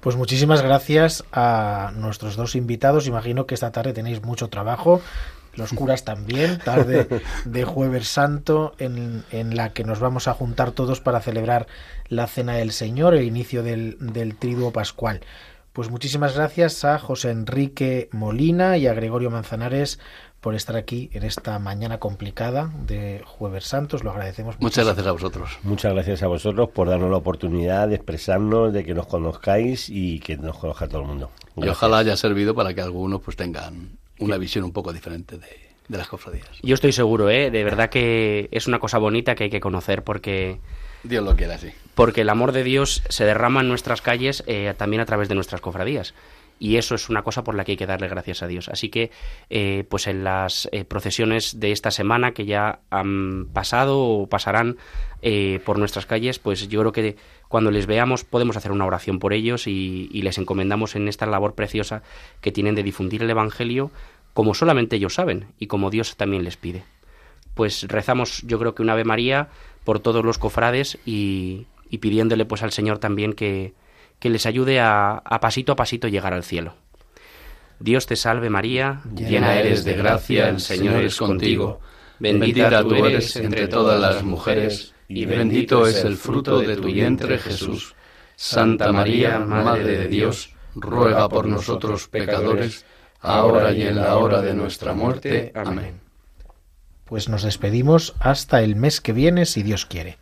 [0.00, 3.06] Pues muchísimas gracias a nuestros dos invitados.
[3.06, 5.00] Imagino que esta tarde tenéis mucho trabajo.
[5.54, 7.06] Los curas también, tarde
[7.44, 11.68] de Jueves Santo, en, en la que nos vamos a juntar todos para celebrar
[12.08, 15.20] la Cena del Señor, el inicio del, del Triduo Pascual.
[15.72, 20.00] Pues muchísimas gracias a José Enrique Molina y a Gregorio Manzanares
[20.42, 24.02] por estar aquí en esta mañana complicada de Jueves Santos.
[24.02, 24.56] Lo agradecemos.
[24.58, 25.58] Muchas gracias a vosotros.
[25.62, 30.18] Muchas gracias a vosotros por darnos la oportunidad de expresarnos, de que nos conozcáis y
[30.18, 31.30] que nos conozca todo el mundo.
[31.56, 35.46] Y ojalá haya servido para que algunos pues tengan una visión un poco diferente de,
[35.88, 36.48] de las cofradías.
[36.60, 37.52] Yo estoy seguro, ¿eh?
[37.52, 40.58] de verdad que es una cosa bonita que hay que conocer porque...
[41.04, 41.68] Dios lo quiera, sí.
[41.94, 45.36] Porque el amor de Dios se derrama en nuestras calles eh, también a través de
[45.36, 46.14] nuestras cofradías
[46.62, 48.68] y eso es una cosa por la que hay que darle gracias a Dios.
[48.68, 49.10] Así que,
[49.50, 54.76] eh, pues en las eh, procesiones de esta semana que ya han pasado o pasarán
[55.22, 57.16] eh, por nuestras calles, pues yo creo que
[57.48, 61.56] cuando les veamos podemos hacer una oración por ellos y, les encomendamos en esta labor
[61.56, 62.04] preciosa
[62.40, 63.90] que tienen de difundir el Evangelio
[64.32, 66.84] como solamente ellos saben y como Dios también les pide.
[67.54, 69.48] Pues rezamos yo creo que una Ave María
[69.82, 73.74] por todos los cofrades y, y pidiéndole pues al Señor también que,
[74.22, 76.76] que les ayude a, a pasito a pasito llegar al cielo.
[77.80, 81.80] Dios te salve María, llena eres de gracia, el Señor es contigo.
[82.20, 87.36] Bendita tú eres entre todas las mujeres, y bendito es el fruto de tu vientre
[87.36, 87.96] Jesús.
[88.36, 92.86] Santa María, Madre de Dios, ruega por nosotros pecadores,
[93.18, 95.50] ahora y en la hora de nuestra muerte.
[95.56, 95.98] Amén.
[97.06, 100.16] Pues nos despedimos hasta el mes que viene, si Dios quiere.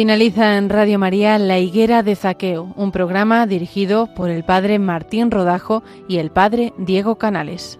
[0.00, 5.30] Finaliza en Radio María La Higuera de Zaqueo, un programa dirigido por el padre Martín
[5.30, 7.78] Rodajo y el padre Diego Canales.